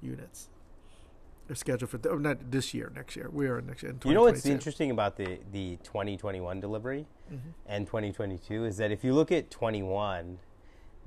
[0.00, 0.48] units.
[1.46, 3.28] They're scheduled for th- oh, not this year, next year.
[3.30, 3.94] We are next year.
[4.04, 7.38] You know what's interesting about the the twenty twenty-one delivery Mhm.
[7.66, 10.38] and twenty twenty-two is that if you look at twenty-one,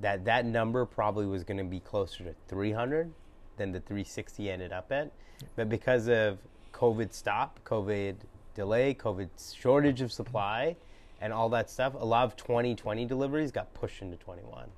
[0.00, 3.12] that that number probably was going to be closer to three hundred
[3.56, 5.10] than the three sixty ended up at,
[5.56, 6.38] but because of
[6.72, 8.14] COVID stop, COVID
[8.54, 10.76] delay, COVID shortage of supply,
[11.20, 14.68] and all that stuff, a lot of twenty twenty deliveries got pushed into twenty-one.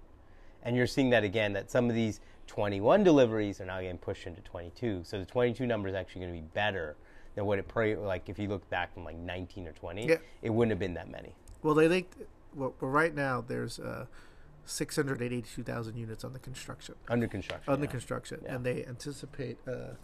[0.63, 4.27] And you're seeing that again, that some of these 21 deliveries are now getting pushed
[4.27, 5.05] into 22.
[5.05, 6.97] So the 22 number is actually going to be better
[7.35, 10.17] than what it, pre- like if you look back from like 19 or 20, Yeah.
[10.43, 11.35] it wouldn't have been that many.
[11.63, 12.11] Well, they think
[12.55, 14.05] well, well right now there's uh,
[14.67, 16.95] 682,000 units on the construction.
[17.09, 17.73] Under construction.
[17.73, 17.91] Under yeah.
[17.91, 18.55] construction, Yeah.
[18.55, 19.95] and they anticipate uh,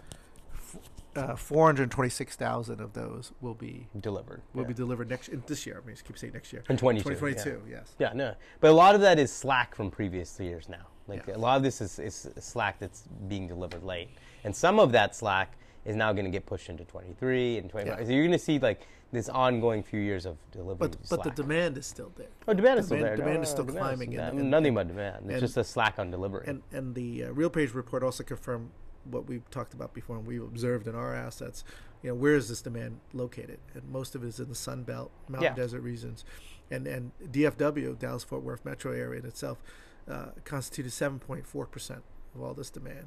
[1.17, 4.43] uh, 426,000 of those will be Delivered.
[4.55, 4.69] will yeah.
[4.69, 5.81] be delivered next in this year.
[5.83, 6.63] I mean, I keep saying next year.
[6.69, 7.09] In 22.
[7.11, 7.95] 2022, yes.
[7.99, 8.09] Yeah.
[8.09, 8.35] yeah, no.
[8.61, 10.87] But a lot of that is slack from previous years now.
[11.09, 11.37] Like Yeah.
[11.37, 14.11] a lot of this is, is slack that's being delivered late.
[14.45, 17.99] And some of that slack is now going to get pushed into 23 and 25.
[18.01, 18.05] Yeah.
[18.05, 21.31] So you're going to see like this ongoing few years of delivery But but the
[21.31, 22.27] demand is still there.
[22.49, 23.17] Oh, demand is still there.
[23.17, 25.25] demand No, is still demand is climbing still and- and- nothing but demand.
[25.27, 26.45] It's and- just a slack on delivery.
[26.49, 28.71] And and the uh, RealPage report also confirmed
[29.11, 31.65] what we've talked about before and we've observed in our assets.
[32.03, 33.59] You know, where is this demand located?
[33.75, 35.63] And most of it is in the Sun Belt, mountain Yeah.
[35.63, 36.25] desert regions,
[36.71, 39.63] and and DFW, Dallas Fort Worth metro area in itself,
[40.09, 42.03] uh, constituted 7.4 percent
[42.35, 43.07] of all this demand.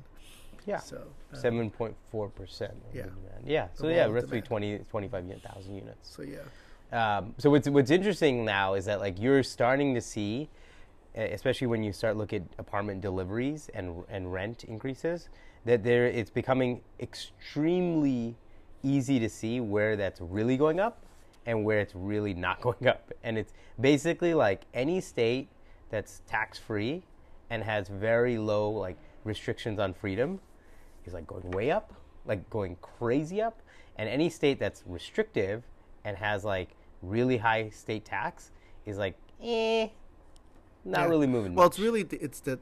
[0.65, 0.79] yeah.
[0.79, 2.73] So uh, Seven point four percent.
[2.93, 3.03] Yeah.
[3.03, 3.45] Demand.
[3.45, 3.67] Yeah.
[3.73, 4.45] So Of yeah, roughly demand.
[4.45, 6.09] 20, 25 uni- thousand units.
[6.09, 6.39] So yeah,
[6.91, 10.49] Um, so what's what's interesting now is that like you're starting to see,
[11.15, 15.29] especially when you start look at apartment deliveries and and rent increases,
[15.65, 18.35] that there it's becoming extremely
[18.83, 21.05] easy to see where that's really going up
[21.45, 23.11] and where it's really not going up.
[23.23, 25.49] And it's basically like any state
[25.89, 27.03] that's tax free
[27.49, 30.39] and has very low like restrictions on freedom
[31.05, 31.93] is like going way up,
[32.25, 33.59] like going crazy up.
[33.97, 35.63] And any state that's restrictive
[36.05, 36.69] and has like
[37.01, 38.51] really high state tax
[38.85, 39.87] is like, eh,
[40.85, 41.07] not Yeah.
[41.07, 41.53] really moving.
[41.55, 41.73] well, much.
[41.73, 42.59] it's really it's the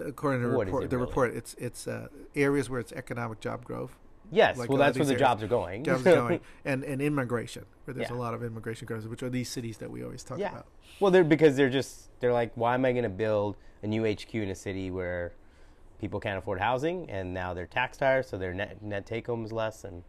[0.00, 1.08] according to the What report, it the really?
[1.08, 3.96] report, it's it's uh, areas where it's economic job growth.
[4.30, 4.56] yes.
[4.58, 5.84] like well, of that's where the areas- jobs are going.
[5.84, 8.16] jobs are going, and and immigration, where there's Yeah.
[8.16, 10.50] a lot of immigration growth, which are these cities that we always talk Yeah.
[10.52, 10.66] about.
[11.00, 14.04] Well, they're because they're just they're like, why am I going to build a new
[14.04, 15.32] HQ in a city where
[15.98, 19.44] people can't afford housing and now they're taxed higher, so their net net take home
[19.44, 20.02] is less and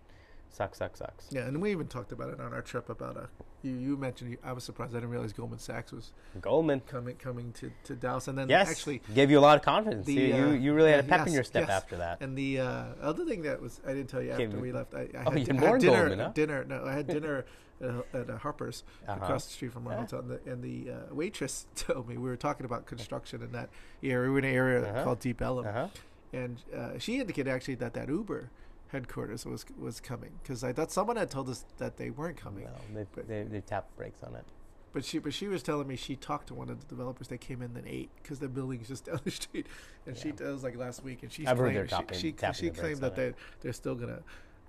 [0.51, 1.27] sucks, sucks, sucks.
[1.31, 3.29] Yeah, and we even talked about it on our trip about a.
[3.61, 6.11] you, you mentioned you, I was surprised I didn't realize Goldman Sachs was
[6.41, 6.81] Goldman.
[6.81, 10.05] coming coming to, to Dallas and then Yes, actually gave you a lot of confidence.
[10.05, 11.69] the, you, you, uh, you really had a pep in your step yes.
[11.69, 12.21] after that.
[12.21, 15.01] and the uh, other thing that was I didn't tell you after we left I,
[15.01, 16.31] I Oh, had, you di- had I more had dinner Goldman, huh?
[16.33, 17.45] dinner no I had dinner
[17.81, 19.19] at, uh, Harper's Uh-huh.
[19.23, 19.99] across the street from our Yeah.
[20.01, 23.51] hotel and the, and the uh, waitress told me we were talking about construction in
[23.53, 23.69] that
[24.03, 25.03] area we were in an area Uh-huh.
[25.03, 25.87] called Deep Ellum Uh-huh.
[26.33, 28.49] and uh, she indicated actually that that Uber
[28.91, 32.65] headquarters was was coming because I thought someone had told us that they weren't coming.
[32.93, 34.45] No, they, they, they tapped brakes on it.
[34.93, 37.29] But she, but she was telling me she talked to one of the developers.
[37.29, 39.67] that came in at eight because the building's just down the street,
[40.05, 40.35] and she Yeah.
[40.39, 43.33] that was like last week, and she I've claimed she she, she claimed that they
[43.61, 44.19] they're still gonna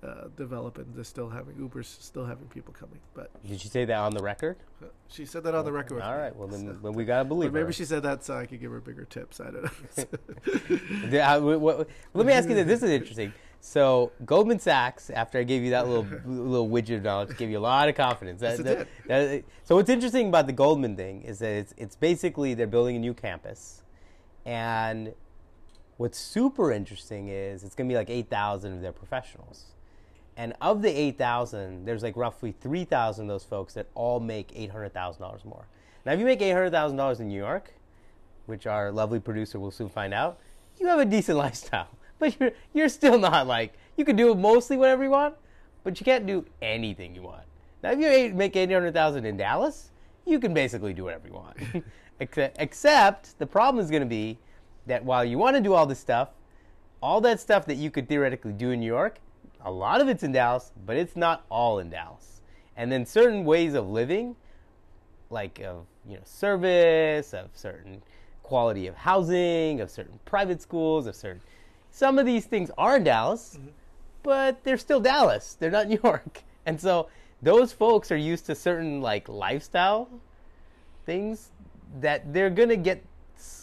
[0.01, 2.99] uh, develop and they're still having Ubers, still having people coming.
[3.13, 4.55] But Did she say that on the record?
[4.81, 6.01] uh, she said that on the record.
[6.01, 6.33] All right.
[6.35, 7.71] Well, then So- well, we gotta believe maybe her.
[7.73, 9.39] she said that so I could give her bigger tips.
[9.41, 9.69] I don't know.
[11.09, 12.65] The- uh, w- w- let me ask you this.
[12.67, 13.33] This is interesting.
[13.65, 17.59] So Goldman Sachs, after I gave you that little little widget of knowledge, gave you
[17.59, 18.41] a lot of confidence.
[18.41, 21.73] Yes, That- it that- that- so what's interesting about the Goldman thing is that it's
[21.77, 23.81] it's basically they're building a new campus,
[24.45, 25.13] and
[25.95, 29.67] what's super interesting is it's going to be like eight thousand of their professionals,
[30.35, 34.19] and of the eight thousand, there's like roughly three thousand of those folks that all
[34.19, 35.67] make eight hundred thousand dollars more.
[36.05, 37.73] Now, if you make eight hundred thousand dollars in New York,
[38.45, 40.37] which our lovely producer will soon find out,
[40.81, 41.87] you have a decent lifestyle.
[42.23, 45.35] But you're you're still not like you can do mostly whatever you want,
[45.83, 47.43] but you can't do anything you want.
[47.83, 49.91] Now, if you make eight hundred thousand in Dallas,
[50.25, 51.57] you can basically do whatever you want.
[52.21, 54.39] except, except the problem is going to be
[54.85, 56.29] that while you want to do all this stuff,
[57.01, 59.19] all that stuff that you could theoretically do in New York,
[59.65, 62.39] a lot of it's in Dallas, but it's not all in Dallas.
[62.77, 64.37] And then certain ways of living
[65.29, 68.01] like of you know service, of certain
[68.43, 71.41] quality of housing, of certain private schools, of certain
[71.93, 73.69] some of these things are in Dallas, mm-hmm.
[74.23, 75.55] but they're still Dallas.
[75.59, 76.41] They're not New York.
[76.65, 77.07] And so
[77.41, 80.09] those folks are used to certain like lifestyle
[81.05, 81.51] things
[82.01, 83.03] that they're gonna get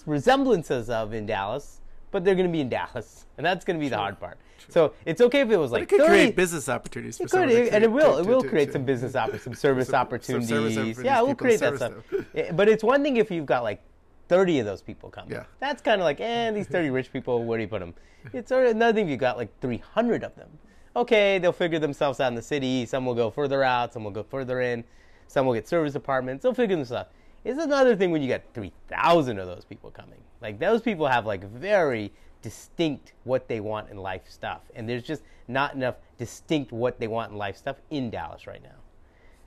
[0.06, 1.80] resemblances of in Dallas,
[2.12, 4.38] but they're gonna be in Dallas, and that's gonna be the hard part.
[4.68, 7.16] So it's okay if it was But like it could 30 create business opportunities.
[7.16, 8.16] For it could, to and it will.
[8.16, 10.48] to- It will to- create to- some business oppor- some service some- some opportunities.
[10.76, 11.94] service yeah, it will create that stuff.
[12.52, 13.82] But it's one thing if you've got like
[14.30, 15.32] thirty of those people coming.
[15.32, 15.44] Yeah.
[15.58, 17.44] That's kind of like, eh, these thirty rich people.
[17.44, 17.94] Where do you put them?
[18.32, 20.48] It's sort of another thing if you've got like three hundred of them.
[20.94, 22.86] Okay, they'll figure themselves out in the city.
[22.86, 23.92] Some will go further out.
[23.92, 24.84] Some will go further in.
[25.26, 26.42] Some will get service apartments.
[26.42, 27.08] They'll figure themselves.
[27.08, 27.12] out.
[27.44, 30.20] It's another thing when you got three thousand of those people coming.
[30.40, 35.02] Like those people have like very distinct what they want in life stuff, and there's
[35.02, 38.78] just not enough distinct what they want in life stuff in Dallas right now.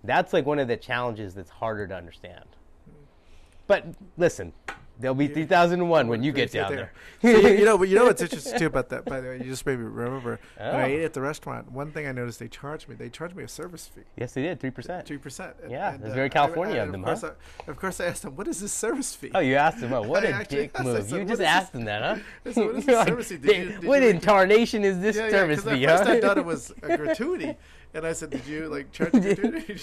[0.04, 2.46] That's like one of the challenges that's harder to understand.
[3.68, 3.86] But
[4.18, 4.52] listen,
[5.04, 6.92] there'll be 3001 when you get down there.
[7.22, 9.06] So you, you know, but you know what's interesting too about that.
[9.06, 10.86] By the way, you just made me remember when I Oh.
[10.86, 11.72] ate at the restaurant.
[11.72, 12.96] One thing I noticed they charged me.
[12.96, 15.06] They charged me a service fee, yes, they did 3%.
[15.06, 15.56] three percent.
[15.70, 17.32] Yeah, that's very uh, California of them, of course, huh?
[17.68, 19.94] I, of course, I asked them, "What is this service fee?" Oh, you asked them,
[19.94, 21.04] oh, what I a dick asked, move.
[21.08, 22.02] said, You just asked him that,
[22.46, 22.52] huh?
[22.54, 23.38] Said, "What is this service fee?
[23.38, 25.30] Did "Did- what you- in tarnation is this Yeah, yeah.
[25.32, 26.16] service Because fee, at first huh?
[26.16, 27.56] I thought it was a gratuity,
[27.94, 29.78] and I said, "Did you like charge a gratuity?"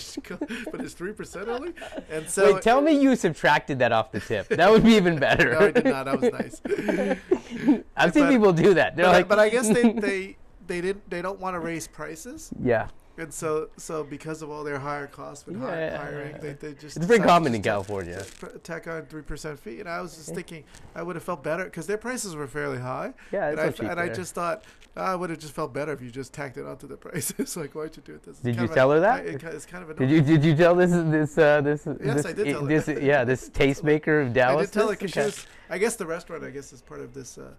[0.70, 1.72] But it's three percent only.
[2.10, 4.48] And so Wait, tell me you subtracted that off the tip.
[4.48, 5.50] That would be even better.
[5.60, 6.04] No, I did not.
[6.06, 6.60] That was nice.
[7.96, 8.96] I've seen But- people do that.
[8.96, 11.60] They're but, I- like, but I guess they, they they didn't they don't want to
[11.60, 12.88] raise prices, yeah.
[13.20, 15.98] And so so because of all their higher costs with hi- Yeah.
[15.98, 18.24] hiring, they, they just It's very common in California.
[18.40, 21.42] to tack on three percent fee, and I was just thinking I would have felt
[21.44, 23.12] better because their prices were fairly high.
[23.30, 24.64] Yeah, and it's I, not and I just thought
[24.96, 27.56] oh, I would have just felt better if you just tacked it onto the prices.
[27.62, 28.36] like why'd you do it this?
[28.36, 29.20] It's Did kind you tell a- her that?
[29.20, 31.96] I- it it's kind of Did you did you tell this this uh, this Yes,
[32.16, 34.62] this, I did tell her this yeah this tastemaker of Dallas?
[34.62, 35.48] I did tell her because Okay.
[35.74, 37.50] I guess the restaurant, I guess, is part of this uh,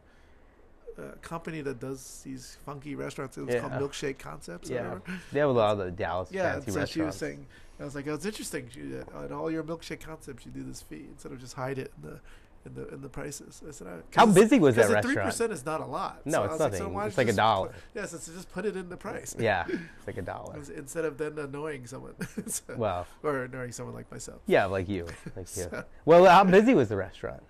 [0.97, 3.37] uh, company that does these funky restaurants.
[3.37, 4.69] It was called Milkshake Concepts.
[4.69, 4.97] yeah,
[5.31, 6.91] they have a lot of the Dallas Yeah, fancy so restaurants.
[6.93, 7.45] she was saying,
[7.79, 8.69] I was like, oh, it's interesting.
[8.73, 11.77] She, uh, at all your milkshake concepts, you do this fee instead of just hide
[11.79, 12.19] it in the
[12.63, 13.63] in the in the prices.
[13.67, 15.05] I said, uh, How busy was that restaurant?
[15.05, 16.21] Three percent is not a lot.
[16.25, 17.07] No, I it's was like, so nothing.
[17.07, 17.67] It's like a dollar.
[17.69, 19.35] Put, yes, it's just put it in the price.
[19.39, 20.57] yeah, it's like a dollar.
[20.75, 22.13] Instead of then annoying someone,
[22.47, 24.41] So- Well, or annoying someone like myself.
[24.45, 25.65] yeah, like you, like you.
[26.05, 27.41] Well, how busy was the restaurant?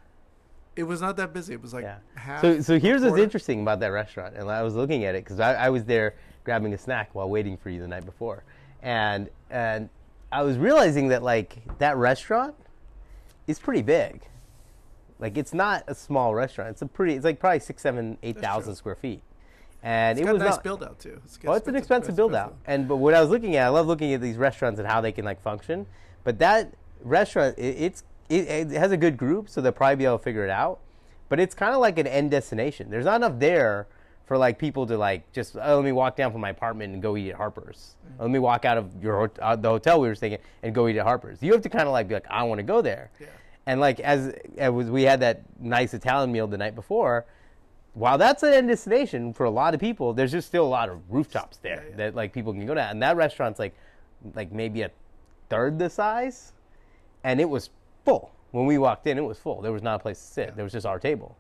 [0.75, 1.53] It was not that busy.
[1.53, 1.97] It was like Yeah.
[2.15, 2.41] half.
[2.41, 5.39] So, so here's what's interesting about that restaurant, and I was looking at it because
[5.39, 8.43] I, I was there grabbing a snack while waiting for you the night before,
[8.81, 9.89] and and
[10.31, 12.55] I was realizing that like that restaurant
[13.47, 14.21] is pretty big.
[15.19, 16.71] Like it's not a small restaurant.
[16.71, 17.15] It's a pretty.
[17.15, 19.21] It's like probably six, seven, eight thousand square feet,
[19.83, 20.63] and It's it was a nice not.
[20.63, 21.19] build out too.
[21.25, 22.55] It's, Oh, it's an expensive build out.
[22.65, 25.01] And but what I was looking at, I love looking at these restaurants and how
[25.01, 25.85] they can like function.
[26.23, 30.05] But that restaurant, it, it's it, it has a good group, so they'll probably be
[30.05, 30.79] able to figure it out.
[31.29, 32.89] But it's kind of like an end destination.
[32.89, 33.87] There's not enough there
[34.25, 37.01] for like people to like just oh, let me walk down from my apartment and
[37.01, 37.95] go eat at Harper's.
[38.17, 40.73] Or, let me walk out of your uh, the hotel we were staying at and
[40.73, 41.41] go eat at Harper's.
[41.41, 43.11] You have to kind of like be like I want to go there.
[43.19, 43.27] Yeah.
[43.65, 44.33] And like as
[44.71, 47.25] we had that nice Italian meal the night before.
[47.93, 50.87] While that's an end destination for a lot of people, there's just still a lot
[50.87, 51.95] of rooftops there Yeah, yeah.
[51.97, 52.81] that like people can go to.
[52.81, 53.75] And that restaurant's like,
[54.33, 54.91] like maybe a
[55.49, 56.53] third the size,
[57.25, 57.69] and it was
[58.05, 59.17] full when we walked in.
[59.17, 59.61] It was full.
[59.61, 60.47] There was not a place to sit.
[60.49, 60.55] Yeah.
[60.55, 61.37] There was just our table.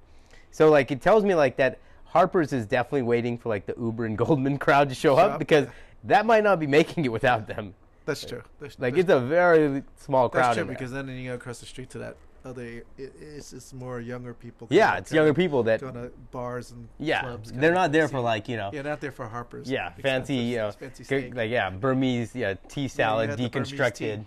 [0.51, 4.05] So like it tells me like that Harper's is definitely waiting for like the Uber
[4.05, 5.71] and Goldman crowd to show Show up up, because yeah.
[6.05, 7.73] that might not be making it without them.
[8.05, 8.41] That's true.
[8.59, 10.43] That's, Like that's it's a very small crowd.
[10.43, 12.63] That's true because then you go across the street to that other.
[12.63, 14.67] It, it's just more younger people.
[14.71, 17.51] yeah, it's younger people that going to bars and yeah clubs.
[17.51, 19.69] they're not there for like you know Yeah, not there for Harper's.
[19.69, 21.35] Yeah, fancy, you know, fancy steak.
[21.35, 24.17] like yeah, Burmese, yeah, tea salad, Burmese deconstructed.
[24.19, 24.25] tea.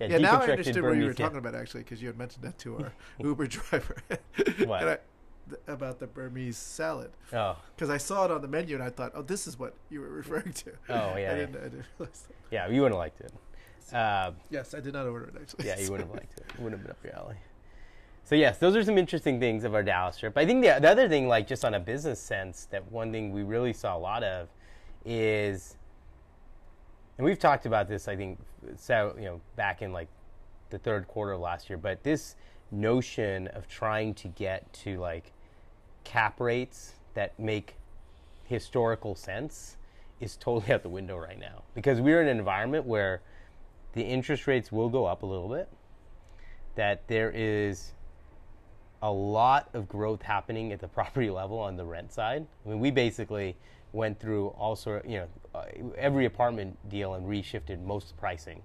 [0.00, 2.44] Yeah, Yeah, now I understood what you were talking about actually, because you had mentioned
[2.44, 2.92] that to our
[3.24, 3.96] Uber driver.
[4.66, 4.82] What?
[4.88, 4.98] I-
[5.48, 8.90] th- about the Burmese salad, Oh, because I saw it on the menu and I
[8.90, 10.70] thought, oh, this is what you were referring to.
[10.88, 11.34] Oh, yeah, I yeah.
[11.34, 12.34] didn't, I didn't realize that.
[12.50, 13.32] yeah, you wouldn't have liked it.
[13.94, 15.66] Uh, Yes, I did not order it actually.
[15.66, 16.44] yeah, you wouldn't have liked it.
[16.48, 17.36] It wouldn't have been up your alley.
[18.24, 20.36] So yes, those are some interesting things of our Dallas trip.
[20.38, 23.30] I think the, the other thing, like just on a business sense, that one thing
[23.32, 24.48] we really saw a lot of
[25.04, 25.76] is,
[27.18, 28.38] and we've talked about this, I think,
[28.76, 30.08] so you know, back in like
[30.70, 32.34] the third quarter of last year, but this
[32.70, 35.32] notion of trying to get to like
[36.02, 37.76] cap rates that make
[38.44, 39.76] historical sense
[40.20, 43.22] is totally out the window right now because we're in an environment where
[43.92, 45.68] the interest rates will go up a little bit
[46.74, 47.92] that there is
[49.02, 52.46] a lot of growth happening at the property level on the rent side.
[52.64, 53.56] I mean, we basically
[53.94, 55.64] went through all sort, you know, uh,
[55.96, 58.60] every apartment deal and reshifted most pricing,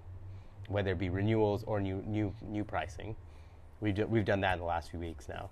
[0.68, 3.14] whether it be renewals or new new new pricing.
[3.80, 5.50] We've do, we've done that in the last few weeks now,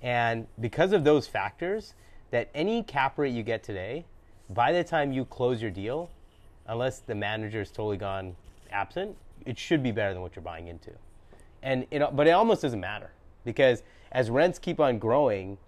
[0.00, 1.94] and because of those factors,
[2.30, 4.06] that any cap rate you get today,
[4.50, 6.08] by the time you close your deal,
[6.68, 8.36] unless the manager is totally gone
[8.70, 10.92] absent, it should be better than what you're buying into.
[11.62, 13.10] And it, but it almost doesn't matter
[13.44, 15.58] because as rents keep on growing,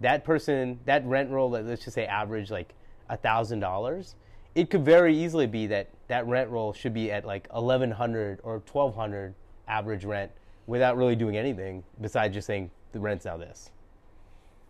[0.00, 2.74] that person, that rent roll let's just say average like
[3.16, 4.14] thousand dollars,
[4.54, 8.40] it could very easily be that that rent roll should be at like eleven hundred
[8.42, 9.34] or twelve hundred
[9.66, 10.30] average rent
[10.66, 13.70] without really doing anything besides just saying the rent's now this.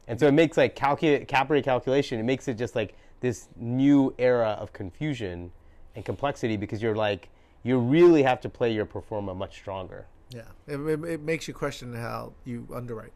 [0.07, 2.19] And so it makes like cap rate calculation.
[2.19, 5.51] It makes it just like this new era of confusion
[5.95, 7.29] and complexity because you're like
[7.63, 10.07] you really have to play your pro forma much stronger.
[10.31, 13.13] Yeah, it, it, it makes you question how you underwrite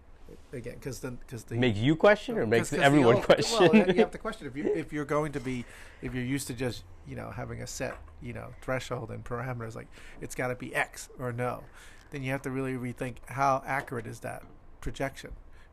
[0.52, 3.68] again because then because the makes you question or makes everyone old, question.
[3.72, 5.64] Well, you have to question if you if you're going to be
[6.00, 9.74] if you're used to just you know having a set you know threshold and parameters
[9.74, 9.88] like
[10.20, 11.64] it's got to be X or no,
[12.10, 14.42] then you have to really rethink how accurate is that
[14.80, 15.30] projection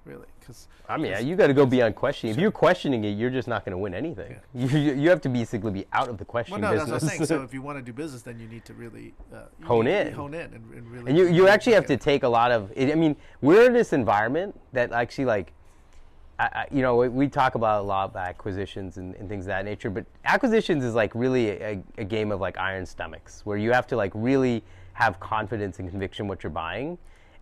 [0.09, 2.33] really because I mean, yeah, you got to go beyond questioning.
[2.33, 4.31] If you're questioning it, you're just not going to win anything.
[4.31, 4.67] Yeah.
[4.69, 7.03] You, you have to basically be out of the question well no that's business.
[7.03, 9.13] what I'm saying so if you want to do business then you need to really
[9.33, 10.13] uh, Hone in.
[10.13, 12.51] hone in and, and really and you, you actually have look to take a lot
[12.51, 12.71] of.
[12.77, 15.53] I mean, we're in this environment that actually like.
[16.39, 19.43] I, I, you know, we, we talk about a lot about acquisitions and, and things
[19.43, 23.45] of that nature, but acquisitions is like really a, a game of like iron stomachs,
[23.45, 26.97] where you have to like really have confidence and conviction what you're buying.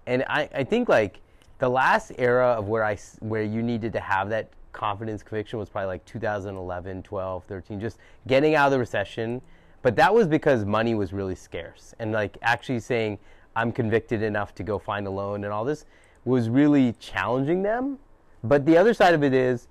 [0.08, 1.22] And I, I think like
[1.60, 5.70] the last era of where I where you needed to have that confidence conviction was
[5.70, 9.42] probably like 2011, 12, 13, just getting out of the recession.
[9.82, 13.20] But that was because money was really scarce, and like actually saying
[13.56, 15.86] I'm convicted enough to go find a loan and all this
[16.26, 17.98] was really challenging them.
[18.44, 19.68] But the other side of it is,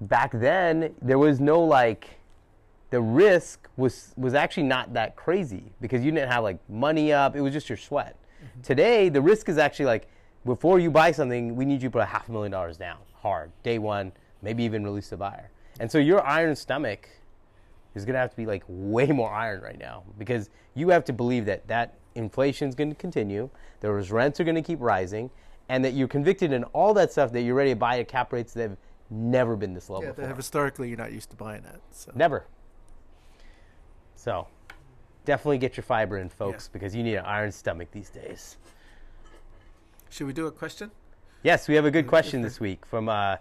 [0.00, 2.18] back then there was no like
[2.90, 7.36] the risk was was actually not that crazy because you didn't have like money up.
[7.36, 8.16] It was just your sweat.
[8.16, 8.60] Mm-hmm.
[8.62, 10.08] Today, the risk is actually like
[10.44, 12.98] before you buy something, we need you to put a half a million dollars down,
[13.14, 15.50] hard, day one, maybe even release the buyer.
[15.80, 17.08] And so your iron stomach
[17.94, 21.04] is going to have to be like way more iron right now because you have
[21.04, 23.48] to believe that that inflation is going to continue,
[23.80, 25.30] those rents are going to keep rising,
[25.68, 28.32] and that you're convicted in all that stuff that you're ready to buy at cap
[28.32, 28.76] rates that have
[29.10, 30.26] never been this low yeah, before.
[30.26, 32.46] that historically you're not used to buying that so Never.
[34.14, 34.48] So,
[35.24, 38.56] definitely get your fiber in, folks, because you need an iron stomach these days.
[40.10, 40.90] Should we do a question
[41.42, 43.08] Yes, we have a good question this week from.
[43.08, 43.36] Uh,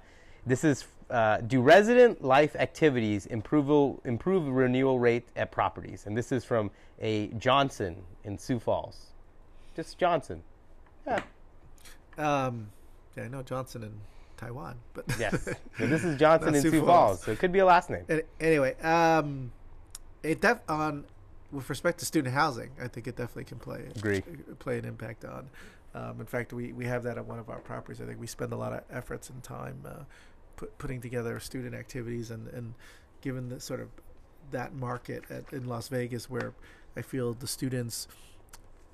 [0.46, 6.06] this is uh, do resident life activities improve improve renewal rate at properties?
[6.06, 6.70] And this is from
[7.02, 9.08] a Johnson in Sioux Falls.
[9.76, 10.44] Just Johnson.
[11.08, 11.22] Yeah.
[12.18, 12.70] um
[13.16, 13.94] yeah I know Johnson in
[14.36, 15.50] Taiwan but Yes.
[15.78, 16.90] So this is Johnson in Sioux Sioux Falls.
[16.90, 17.24] Falls.
[17.24, 18.04] So it could be a last name.
[18.10, 19.52] An- anyway, um,
[20.24, 21.06] it def on
[21.52, 24.22] with respect to student housing, I think it definitely can play Agree.
[24.60, 25.50] play an impact on.
[25.98, 28.02] Um, in fact, we, we have that at one of our properties.
[28.02, 30.04] I think we spend a lot of efforts and time uh,
[30.56, 32.74] put, putting together student activities and, and
[33.22, 33.90] given the sort of
[34.52, 36.54] that market at, in Las Vegas where
[36.96, 38.08] I feel the students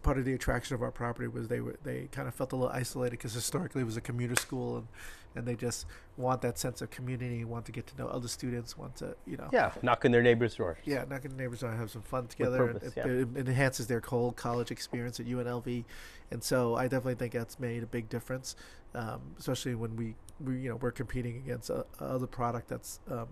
[0.01, 2.55] part of the attraction of our property was they were they kind of felt a
[2.55, 4.87] little isolated because historically it was a commuter school and
[5.35, 5.85] and they just
[6.17, 9.37] want that sense of community, want to get to know other students, want to you
[9.37, 10.77] know Yeah, knocking their neighbor's door.
[10.85, 12.57] yeah, knocking the neighbors out, have some fun together.
[12.67, 13.07] purpose, it, yeah.
[13.07, 15.85] it, it enhances their whole college experience at UNLV,
[16.31, 18.55] and so I definitely think that's made a big difference,
[18.93, 23.27] um, especially when we, we you know we're competing against a, other product that's um,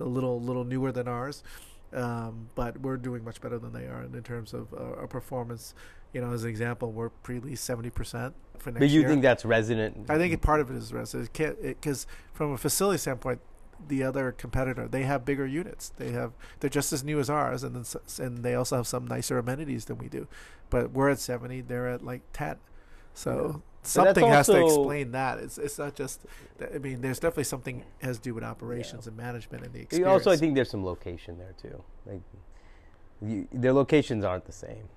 [0.00, 1.42] a little little newer than ours,
[1.92, 5.06] um, but we're doing much better than they are in, in terms of uh, our
[5.06, 5.74] performance.
[6.14, 8.88] You know, as an example, we're pre-leased seventy percent for next year.
[8.88, 9.08] But you year.
[9.08, 10.08] think that's resident?
[10.08, 13.40] I think part of it is resident because from a facility standpoint,
[13.88, 15.90] the other competitor they have bigger units.
[15.96, 17.84] They have they're just as new as ours, and then
[18.24, 20.28] and they also have some nicer amenities than we do.
[20.70, 22.56] But we're at seventy, they're at like ten.
[23.12, 25.38] So that's something has to explain that.
[25.38, 26.22] It's it's not just.
[26.74, 30.12] I mean, there's definitely something has to do with operations and management and the experience.
[30.12, 31.82] also, I think there's some location there too.
[32.06, 32.20] Like,
[33.20, 34.88] you, their locations aren't the same.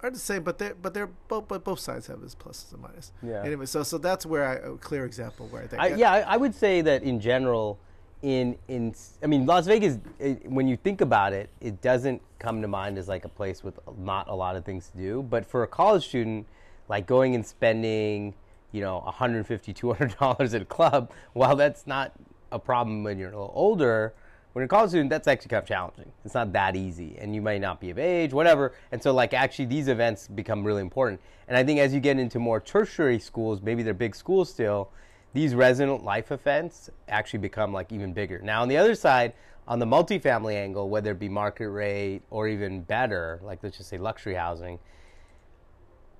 [0.00, 2.72] Hard the same, but they are but they're both but both sides have its pluses
[2.72, 3.10] and minuses.
[3.22, 3.42] Yeah.
[3.44, 6.20] Anyway, so so that's where I, a clear example where I think I, yeah, I,
[6.20, 7.78] I would say that in general,
[8.22, 9.98] in in I mean Las Vegas.
[10.18, 13.62] It, when you think about it, it doesn't come to mind as like a place
[13.64, 15.22] with not a lot of things to do.
[15.22, 16.46] But for a college student,
[16.88, 18.34] like going and spending,
[18.72, 22.12] you know, 150 200 dollars at a club, while that's not
[22.50, 24.14] a problem when you're a little older.
[24.58, 26.10] When you're a college student, that's actually kind of challenging.
[26.24, 28.74] It's not that easy, and you might not be of age, whatever.
[28.90, 31.20] And so, like, actually, these events become really important.
[31.46, 34.90] And I think as you get into more tertiary schools, maybe they're big schools still,
[35.32, 38.40] these resident life events actually become like even bigger.
[38.40, 39.32] Now, on the other side,
[39.68, 43.88] on the multifamily angle, whether it be market rate or even better, like let's just
[43.88, 44.80] say luxury housing,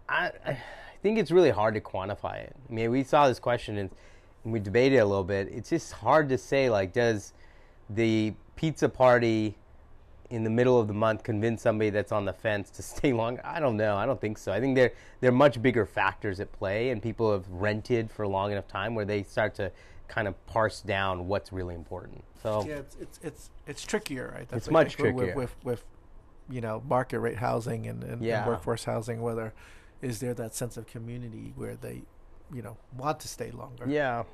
[0.09, 0.59] I, I
[1.03, 2.55] think it's really hard to quantify it.
[2.71, 3.91] I mean, we saw this question and,
[4.45, 5.49] we debated a little bit.
[5.49, 7.35] It's just hard to say, like, does
[7.91, 9.57] the pizza party
[10.31, 13.41] in the middle of the month convince somebody that's on the fence to stay longer?
[13.45, 13.97] I don't know.
[13.97, 14.53] I don't think so.
[14.53, 18.23] I think there there are much bigger factors at play, and people have rented for
[18.23, 19.73] a long enough time where they start to
[20.09, 22.25] kind of parse down what's really important.
[22.43, 24.49] So Yeah, it's it's it's, it's trickier, right?
[24.53, 25.27] It's what much trickier.
[25.27, 25.85] with, with with
[26.51, 29.21] you know market rate housing and, and, and workforce housing.
[29.21, 29.53] Whether
[30.03, 32.03] is there that sense of community where they
[32.53, 33.85] you know want to stay longer?
[33.89, 34.25] yeah,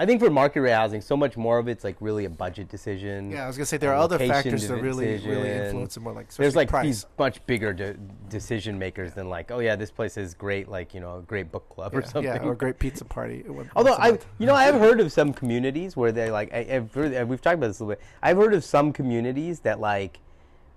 [0.00, 2.68] I think for market rate housing, so much more of it's like really a budget
[2.68, 3.32] decision.
[3.32, 6.12] Yeah, I was gonna say there are other factors that really really influence it more,
[6.12, 6.84] like There's like price.
[6.84, 7.94] these much bigger de-
[8.28, 11.50] decision makers than like, oh yeah, this place is great, like you know, a great
[11.50, 12.24] book club or something.
[12.24, 13.44] yeah, or a great pizza party.
[13.74, 14.26] Although I, month.
[14.38, 17.26] you know, I have heard of some communities where they like, I, I've heard, uh,
[17.26, 18.04] we've talked about this a little bit.
[18.22, 20.20] I've heard of some communities that like,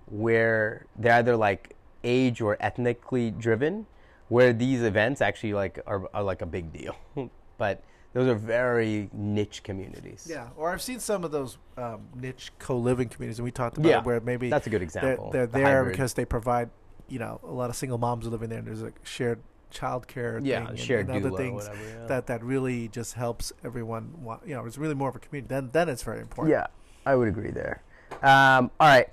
[0.06, 3.86] where they're either like age or ethnically driven,
[4.28, 6.96] where these events actually like are, are like a big deal.
[7.58, 10.26] but those are very niche communities.
[10.28, 13.88] Yeah, or I've seen some of those um, niche co-living communities, and we talked about
[13.88, 15.30] Yeah, it, where maybe that's a good they're, example.
[15.30, 15.92] they're The there hybrid.
[15.92, 16.70] because they provide,
[17.08, 19.40] you know, a lot of single moms are living there, and there's a shared
[19.72, 21.88] childcare yeah, thing and- shared and, other things whatever.
[21.88, 22.06] Yeah.
[22.06, 24.12] that that really just helps everyone.
[24.22, 25.48] wa- You know, it's really more of a community.
[25.54, 26.52] Then then it's very important.
[26.52, 26.66] Yeah,
[27.06, 27.82] I would agree there.
[28.22, 29.08] Um, all right.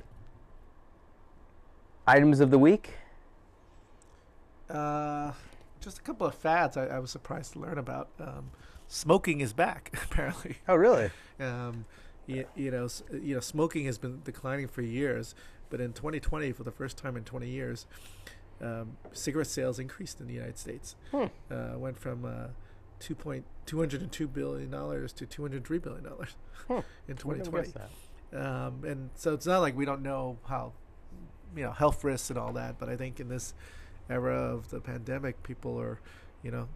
[2.06, 2.95] Items of the week.
[4.70, 5.32] Uh,
[5.80, 8.10] just a couple of fads I, I was surprised to learn about.
[8.20, 8.52] Um,
[8.89, 10.57] smoking is back apparently.
[10.67, 11.11] Oh, really?
[11.39, 11.85] Um,
[12.27, 15.33] you, you know, you know, smoking has been declining for years,
[15.69, 17.85] but in 2020, for the first time in 20 years,
[18.61, 20.95] um, cigarette sales increased in the United States.
[21.11, 21.25] Hmm.
[21.49, 22.47] Uh, went from uh,
[22.99, 26.35] two point two hundred and two billion dollars to 203 billion dollars
[26.67, 26.79] Hmm.
[27.07, 27.71] in 2020.
[28.33, 30.73] Um, and so it's not like we don't know how,
[31.55, 32.77] you know, health risks and all that.
[32.77, 33.53] But I think in this
[34.09, 35.99] era of the pandemic, people are,
[36.43, 36.67] you know,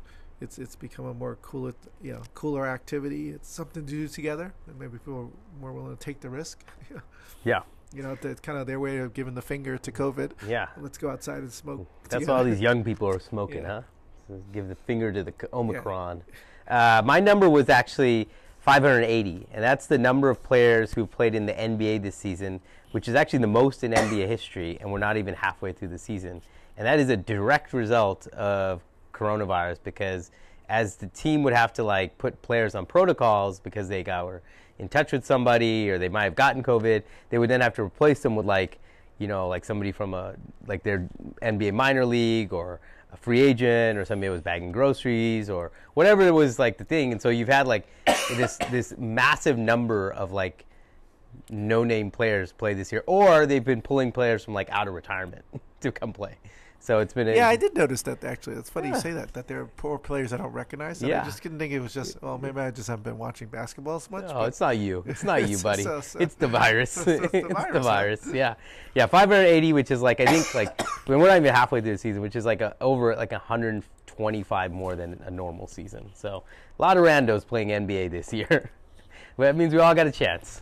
[0.41, 3.29] it's it's become a more cooler, you know, cooler activity.
[3.29, 6.63] It's something to do together, and maybe people are more willing to take the risk.
[7.45, 7.63] Yeah,
[7.93, 10.31] you know, it's kind of their way of giving the finger to COVID.
[10.47, 10.67] yeah.
[10.77, 11.85] Let's go outside and smoke.
[12.03, 12.31] That's together.
[12.31, 13.67] why all these young people are smoking, Yeah.
[13.67, 13.81] huh?
[14.29, 16.23] So give the finger to the Omicron.
[16.65, 18.29] Uh, my number was actually
[18.61, 22.61] 580, and that's the number of players who played in the NBA this season,
[22.91, 25.97] which is actually the most in NBA history, and we're not even halfway through the
[25.97, 26.41] season.
[26.77, 28.81] And that is a direct result of
[29.13, 30.31] coronavirus because
[30.69, 34.41] as the team would have to like put players on protocols because they got were
[34.79, 37.83] in touch with somebody or they might have gotten COVID, they would then have to
[37.83, 38.79] replace them with like
[39.19, 40.35] you know, like somebody from a
[40.67, 41.07] like their
[41.41, 42.79] NBA minor league or
[43.11, 46.83] a free agent or somebody that was bagging groceries or whatever it was like the
[46.83, 47.11] thing.
[47.11, 47.87] And so you've had like
[48.35, 50.65] this this massive number of like
[51.49, 54.93] no name players play this year, or they've been pulling players from like out of
[54.93, 55.43] retirement
[55.81, 56.35] to come play.
[56.83, 58.57] So it's been a, Yeah, I did notice that actually.
[58.57, 58.95] It's funny Yeah.
[58.95, 59.31] you say that.
[59.31, 61.01] That there are poor players I don't recognize.
[61.01, 61.21] And Yeah.
[61.21, 62.21] I just didn't think it was just.
[62.21, 64.25] Well, maybe I just haven't been watching basketball as much.
[64.27, 65.01] Oh, it's not you.
[65.07, 65.83] It's not you, buddy.
[65.83, 66.91] so- so- it's the virus.
[67.05, 68.27] so- it's the it's the virus, virus.
[68.33, 68.55] Yeah,
[68.95, 69.05] yeah.
[69.05, 71.97] 580, which is like I think like I mean, we're not even halfway through the
[71.97, 76.09] season, which is like a, over like 125 more than a normal season.
[76.13, 76.43] So
[76.77, 78.71] a lot of randos playing NBA this year.
[79.37, 80.61] but that means we all got a chance.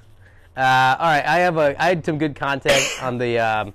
[0.55, 3.39] Uh, all right, I have a I had some good content on the.
[3.39, 3.73] Um,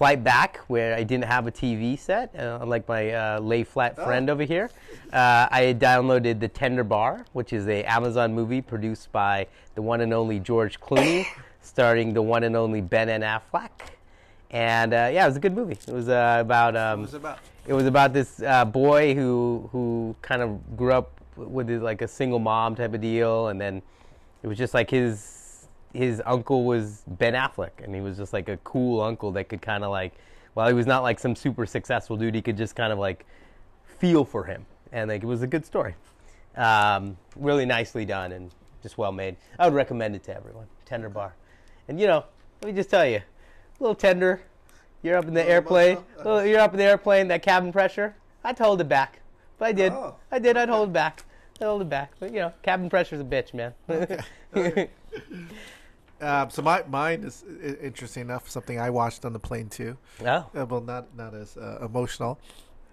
[0.00, 3.96] Flight back where I didn't have a TV set, uh, unlike my uh, lay flat
[3.96, 4.70] friend over here.
[5.12, 10.00] Uh, I downloaded The Tender Bar, which is a Amazon movie produced by the one
[10.00, 11.26] and only George Clooney,
[11.60, 13.68] starring the one and only Ben and Affleck.
[14.50, 15.76] And uh, yeah, it was a good movie.
[15.86, 17.38] It was uh, about um, was it about?
[17.66, 22.00] it was about this uh, boy who who kind of grew up with his, like
[22.00, 23.82] a single mom type of deal, and then
[24.42, 25.39] it was just like his
[25.92, 29.60] his uncle was Ben Affleck, and he was just like a cool uncle that could
[29.62, 30.12] kind of like,
[30.54, 33.26] while he was not like some super successful dude, he could just kind of like
[33.98, 35.94] feel for him, and like it was a good story,
[36.56, 38.50] um, really nicely done and
[38.82, 39.36] just well made.
[39.58, 40.66] I would recommend it to everyone.
[40.84, 41.34] Tender bar,
[41.88, 42.24] and you know,
[42.62, 43.22] let me just tell you, a
[43.82, 44.40] little tender.
[45.02, 45.98] You're up in the airplane.
[46.18, 47.28] little- You're up in the airplane.
[47.28, 48.14] That cabin pressure.
[48.44, 49.20] I'd hold it back,
[49.58, 49.92] but I did.
[49.92, 50.14] Oh.
[50.30, 50.56] I did.
[50.58, 51.24] I'd hold it back.
[51.60, 52.12] I'd hold it back.
[52.20, 53.72] But you know, cabin pressure's a bitch, man.
[56.20, 57.44] Um, so my mine is
[57.82, 58.48] interesting enough.
[58.50, 59.96] Something I watched on the plane too.
[60.20, 62.38] oh, Uh, well, not not as uh, emotional.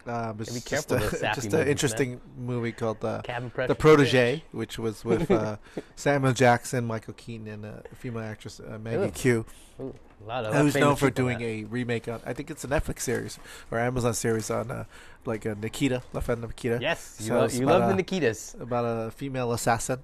[0.05, 1.67] Um, it's be just careful a, just an man.
[1.67, 3.51] interesting movie called uh, cabin.
[3.67, 5.57] The Protege, which was with uh,
[5.97, 9.13] Samuel Jackson, Michael Keaton, and a female actress uh, Maggie Ugh.
[9.13, 9.45] Q,
[9.81, 12.21] Ooh, a lot of who's known for doing in a remake on.
[12.25, 13.37] I think it's a Netflix series
[13.69, 14.85] or Amazon series on uh,
[15.25, 16.79] like uh, Nikita, La Femme Nikita.
[16.81, 18.57] Yes, you, So you about love the Nikitas.
[18.61, 19.99] about a female assassin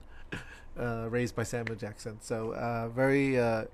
[0.79, 2.17] uh, raised by Samuel Jackson.
[2.21, 3.65] So uh, very uh,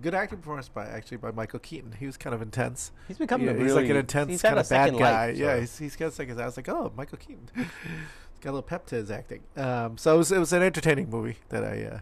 [0.00, 1.92] good acting performance by actually by Michael Keaton.
[1.98, 2.92] He was kind of intense.
[3.08, 3.82] He's becoming Yeah, a he's really.
[3.82, 5.26] like an intense kind of bad guy.
[5.28, 6.40] life, yeah, so- he's, he's got a second.
[6.40, 7.48] I was like, oh, Michael Keaton.
[7.56, 7.66] he's
[8.40, 9.42] got a little pep to his acting.
[9.56, 11.98] Um, so it was, it was an entertaining movie that I uh,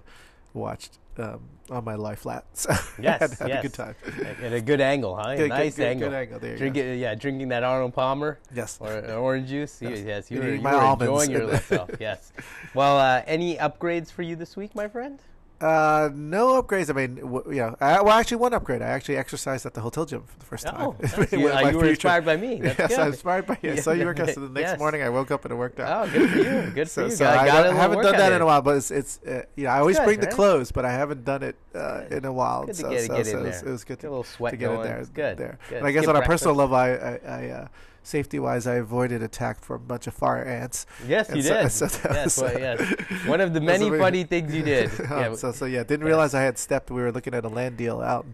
[0.54, 1.40] watched um,
[1.70, 2.44] on my lie flat.
[2.54, 3.58] So Yes, I had, had yes.
[3.58, 3.94] a good time.
[4.42, 5.36] At a good angle, huh?
[5.36, 6.08] Good- nice good, angle.
[6.08, 6.38] Good angle.
[6.38, 6.82] There you Drink go.
[6.82, 8.78] yeah, drinking that Arnold Palmer Yes.
[8.80, 9.78] or uh, orange juice.
[9.82, 10.00] Yes.
[10.04, 11.90] Yes, you were, you were enjoying yourself.
[12.00, 12.32] yes.
[12.74, 15.18] Well, uh, any upgrades for you this week, my friend?
[15.60, 16.90] Uh, no upgrades.
[16.90, 18.82] I mean, w- know, I, well, actually, one upgrade.
[18.82, 20.74] I actually exercised at the hotel gym for the first time.
[20.78, 22.56] Oh, that's- you, uh, you were inspired by me.
[22.60, 22.98] That's yes, good.
[22.98, 23.72] I was inspired by you.
[23.72, 24.30] I saw you work out.
[24.30, 24.78] So the next yes.
[24.78, 26.08] morning, I woke up and it worked out.
[26.08, 26.70] Oh, good for you.
[26.74, 27.16] Good so, for you.
[27.16, 28.42] so I, I haven't done that in in.
[28.42, 30.34] a while, but it's it's uh, you know I always good, bring the right?
[30.34, 32.66] clothes, but I haven't done it uh, in a while.
[32.66, 34.08] Good to so, get- so, get so in it, was, it was good Get a
[34.08, 34.80] to, little sweat to get going.
[34.80, 34.98] in there.
[34.98, 35.38] It's good.
[35.38, 35.58] There.
[35.70, 35.78] Good.
[35.78, 37.68] And I guess on a personal level, I, I, I uh,
[38.04, 40.86] safety wise, I avoided attack from a bunch of fire ants.
[41.08, 41.70] Yes, you so- did.
[41.72, 42.80] so yes, well, yes.
[43.26, 44.88] One of the many funny things you did.
[45.00, 46.06] Um, Yeah, so so yeah, didn't Yes.
[46.06, 46.90] realize I had stepped.
[46.90, 48.24] We were looking at a land deal out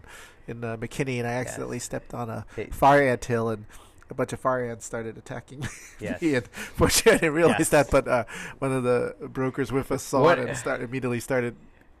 [0.47, 3.65] in, in uh, McKinney, and I accidentally stepped on a It- fire ant hill, and
[4.09, 5.65] a bunch of fire ants started attacking
[5.99, 6.21] Yes.
[6.21, 6.35] me.
[6.35, 7.69] And fortunately, I didn't realize Yes.
[7.69, 8.25] that, but uh,
[8.59, 11.55] one of the brokers with us saw What- it and start, immediately started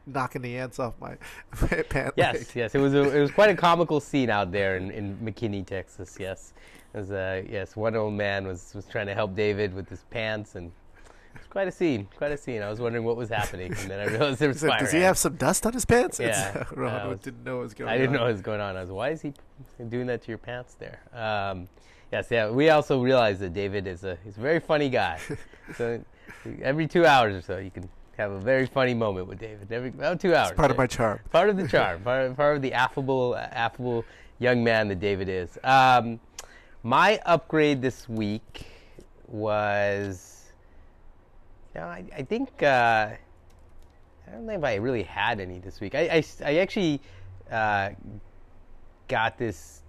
[0.07, 1.15] knocking the ants off my,
[1.61, 2.47] my pant Yes, leg.
[2.55, 5.65] yes, it was a, it was quite a comical scene out there in, in McKinney,
[5.65, 6.17] Texas.
[6.19, 6.53] Yes,
[6.93, 10.55] was uh, yes, one old man was, was trying to help David with his pants,
[10.55, 10.71] and
[11.33, 12.61] it was quite a scene, quite a scene.
[12.61, 14.79] I was wondering what was happening, and then I realized there He was fire.
[14.79, 16.19] Does he have some dust on his pants?
[16.19, 16.63] Yeah.
[16.75, 17.99] Ron was- didn't know what was going I on.
[17.99, 18.75] didn't know what was going on.
[18.75, 19.33] I was, why is he
[19.89, 20.99] doing that to your pants there?
[21.13, 21.67] Um,
[22.11, 22.49] yes, yeah.
[22.49, 25.19] We also realized that David is a he's a very funny guy.
[25.75, 26.03] so
[26.61, 27.87] every two hours or so, you can
[28.17, 29.71] have a very funny moment with David.
[29.71, 30.49] Every about two hours.
[30.49, 31.19] It's part of my charm.
[31.31, 34.03] part of the charm, part of, part of the affable, affable
[34.39, 35.57] young man that David is.
[35.63, 36.19] Um,
[36.83, 38.65] my upgrade this week
[39.27, 40.51] was,
[41.73, 43.09] you know, I, I think uh,
[44.27, 45.95] I don't know if I really had any this week.
[45.95, 47.01] I I actually
[47.51, 47.91] uh,
[49.07, 49.81] got this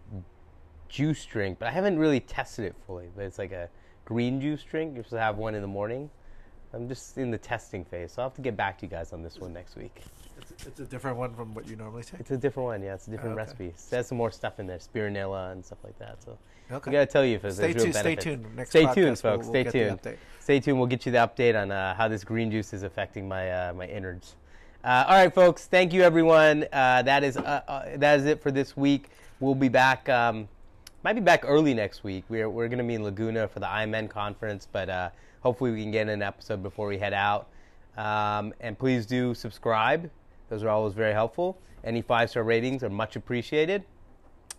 [0.88, 3.08] juice drink, but I haven't really tested it fully.
[3.16, 3.68] But it's like a
[4.04, 4.94] green juice drink.
[4.94, 6.10] You're supposed to have one in the morning.
[6.74, 9.12] I'm just in the testing phase, so I'll have to get back to you guys
[9.12, 10.02] on this one next week.
[10.50, 12.20] It's, it's a different one from what you normally take.
[12.20, 12.94] It's a different one, yeah.
[12.94, 13.42] It's a different Okay.
[13.44, 13.66] recipe.
[13.68, 16.22] It has some more stuff in there, spirulina and stuff like that.
[16.22, 16.38] So
[16.70, 16.90] Okay.
[16.90, 17.94] I gotta tell you if there's Stay tuned.
[17.94, 18.56] Stay tuned.
[18.56, 19.44] Next Stay podcast, tuned, we'll- folks.
[19.46, 19.78] we'll Stay get the
[20.10, 20.18] tuned.
[20.40, 20.78] Stay tuned.
[20.78, 23.72] We'll get you the update on uh, how this green juice is affecting my uh,
[23.74, 24.36] my innards.
[24.84, 25.66] Uh, all right, folks.
[25.66, 26.64] Thank you, everyone.
[26.72, 29.10] Uh, that is uh, uh, that is it for this week.
[29.40, 30.08] We'll be back.
[30.08, 30.48] Um,
[31.04, 32.24] might be back early next week.
[32.28, 35.90] We're we're gonna be in Laguna for the IMN conference, but uh, hopefully we can
[35.92, 37.48] get an episode before we head out.
[37.96, 40.10] Um, and please do subscribe.
[40.52, 41.56] Those are always very helpful.
[41.82, 43.84] Any five star ratings are much appreciated.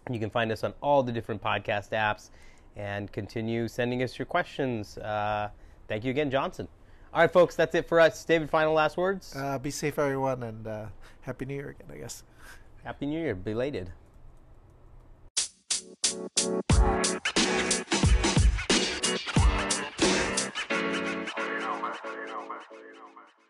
[0.09, 2.31] You can find us on all the different podcast apps
[2.75, 4.97] and continue sending us your questions.
[4.97, 5.49] Uh,
[5.87, 6.67] thank you again, Johnson.
[7.13, 8.25] All right, folks, that's it for us.
[8.25, 9.35] David, final last words.
[9.35, 10.85] Uh, be safe, everyone, and uh,
[11.21, 11.85] happy New Year again.
[11.93, 12.23] I guess.
[12.83, 13.91] Happy New Year, belated.
[16.09, 16.63] You
[21.59, 21.93] know, man.
[22.03, 22.61] You know, man.
[22.81, 23.42] You know, man.